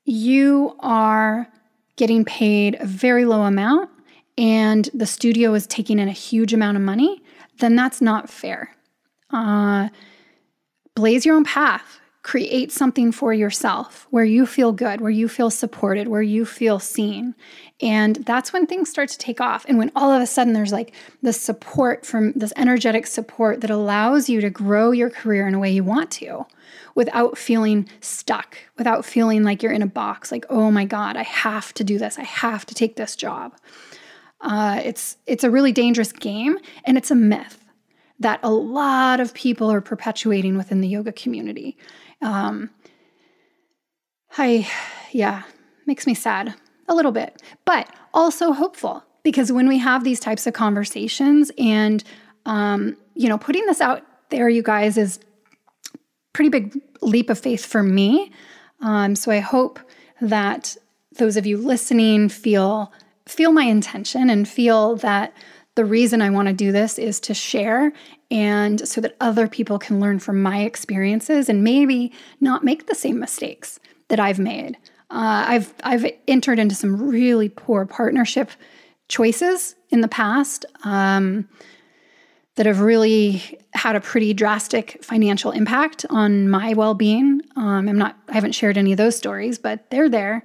[0.05, 1.49] you are
[1.97, 3.91] getting paid a very low amount
[4.39, 7.23] and the studio is taking in a huge amount of money,
[7.59, 8.75] then that's not fair.
[9.31, 9.89] Uh,
[10.95, 15.51] blaze your own path create something for yourself where you feel good, where you feel
[15.51, 17.35] supported, where you feel seen.
[17.81, 19.65] And that's when things start to take off.
[19.69, 23.71] And when all of a sudden there's like this support from this energetic support that
[23.71, 26.47] allows you to grow your career in a way you want to
[26.95, 31.25] without feeling stuck, without feeling like you're in a box, like, oh my God, I
[31.25, 33.55] have to do this, I have to take this job.
[34.41, 37.65] Uh, it's it's a really dangerous game and it's a myth
[38.19, 41.77] that a lot of people are perpetuating within the yoga community.
[42.23, 42.71] Um,
[44.39, 44.69] I,
[45.11, 45.43] yeah,
[45.87, 46.55] makes me sad
[46.89, 52.03] a little bit, but also hopeful because when we have these types of conversations and,
[52.47, 55.21] um, you know, putting this out there, you guys, is
[56.33, 58.33] pretty big leap of faith for me.
[58.81, 59.79] Um, so I hope
[60.21, 60.77] that
[61.19, 62.93] those of you listening feel
[63.27, 65.33] feel my intention and feel that
[65.75, 67.93] the reason I want to do this is to share
[68.31, 72.95] and so that other people can learn from my experiences and maybe not make the
[72.95, 74.77] same mistakes that I've made.
[75.11, 78.51] Uh, I've I've entered into some really poor partnership
[79.09, 81.49] choices in the past um,
[82.57, 87.43] that have really had a pretty drastic financial impact on my well-being.
[87.57, 90.45] Um, I'm not I haven't shared any of those stories, but they're there.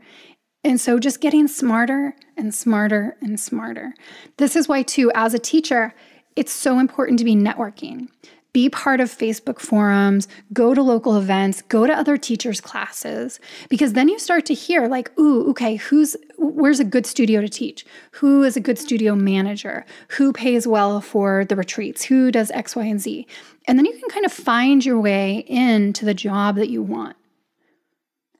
[0.67, 3.93] And so just getting smarter and smarter and smarter.
[4.35, 5.95] This is why too as a teacher,
[6.35, 8.09] it's so important to be networking.
[8.51, 13.39] Be part of Facebook forums, go to local events, go to other teachers' classes,
[13.69, 17.47] because then you start to hear, like, ooh, okay, who's where's a good studio to
[17.47, 17.85] teach?
[18.11, 19.85] Who is a good studio manager?
[20.09, 22.03] Who pays well for the retreats?
[22.03, 23.25] Who does X, Y, and Z?
[23.67, 27.15] And then you can kind of find your way into the job that you want.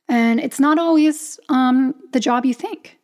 [0.10, 2.98] And it's not always um, the job you think.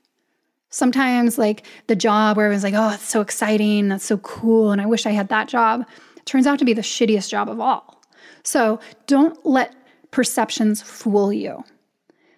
[0.70, 4.72] Sometimes, like the job where it was like, oh, it's so exciting, that's so cool,
[4.72, 5.86] and I wish I had that job,
[6.26, 8.02] turns out to be the shittiest job of all.
[8.44, 9.76] So don't let
[10.10, 11.64] perceptions fool you.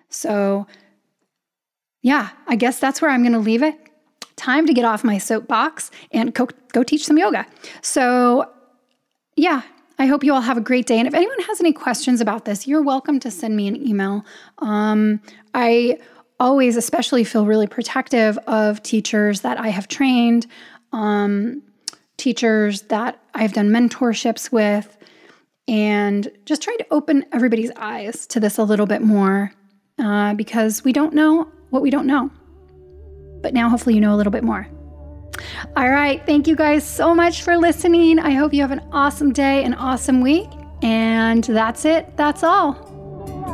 [0.09, 0.68] So,
[2.01, 3.76] yeah, I guess that's where I'm going to leave it.
[4.36, 7.45] Time to get off my soapbox and go, go teach some yoga.
[7.82, 8.51] So,
[9.36, 9.61] yeah,
[9.97, 10.99] I hope you all have a great day.
[10.99, 14.25] And if anyone has any questions about this, you're welcome to send me an email.
[14.59, 15.21] Um,
[15.53, 15.99] I
[16.39, 20.47] always, especially, feel really protective of teachers that I have trained,
[20.91, 21.61] um,
[22.17, 24.97] teachers that I've done mentorships with,
[25.67, 29.51] and just try to open everybody's eyes to this a little bit more
[29.97, 32.29] uh, because we don't know what we don't know.
[33.41, 34.67] But now, hopefully, you know a little bit more.
[35.75, 36.25] All right.
[36.25, 38.19] Thank you guys so much for listening.
[38.19, 40.49] I hope you have an awesome day, an awesome week.
[40.81, 42.15] And that's it.
[42.17, 43.53] That's all.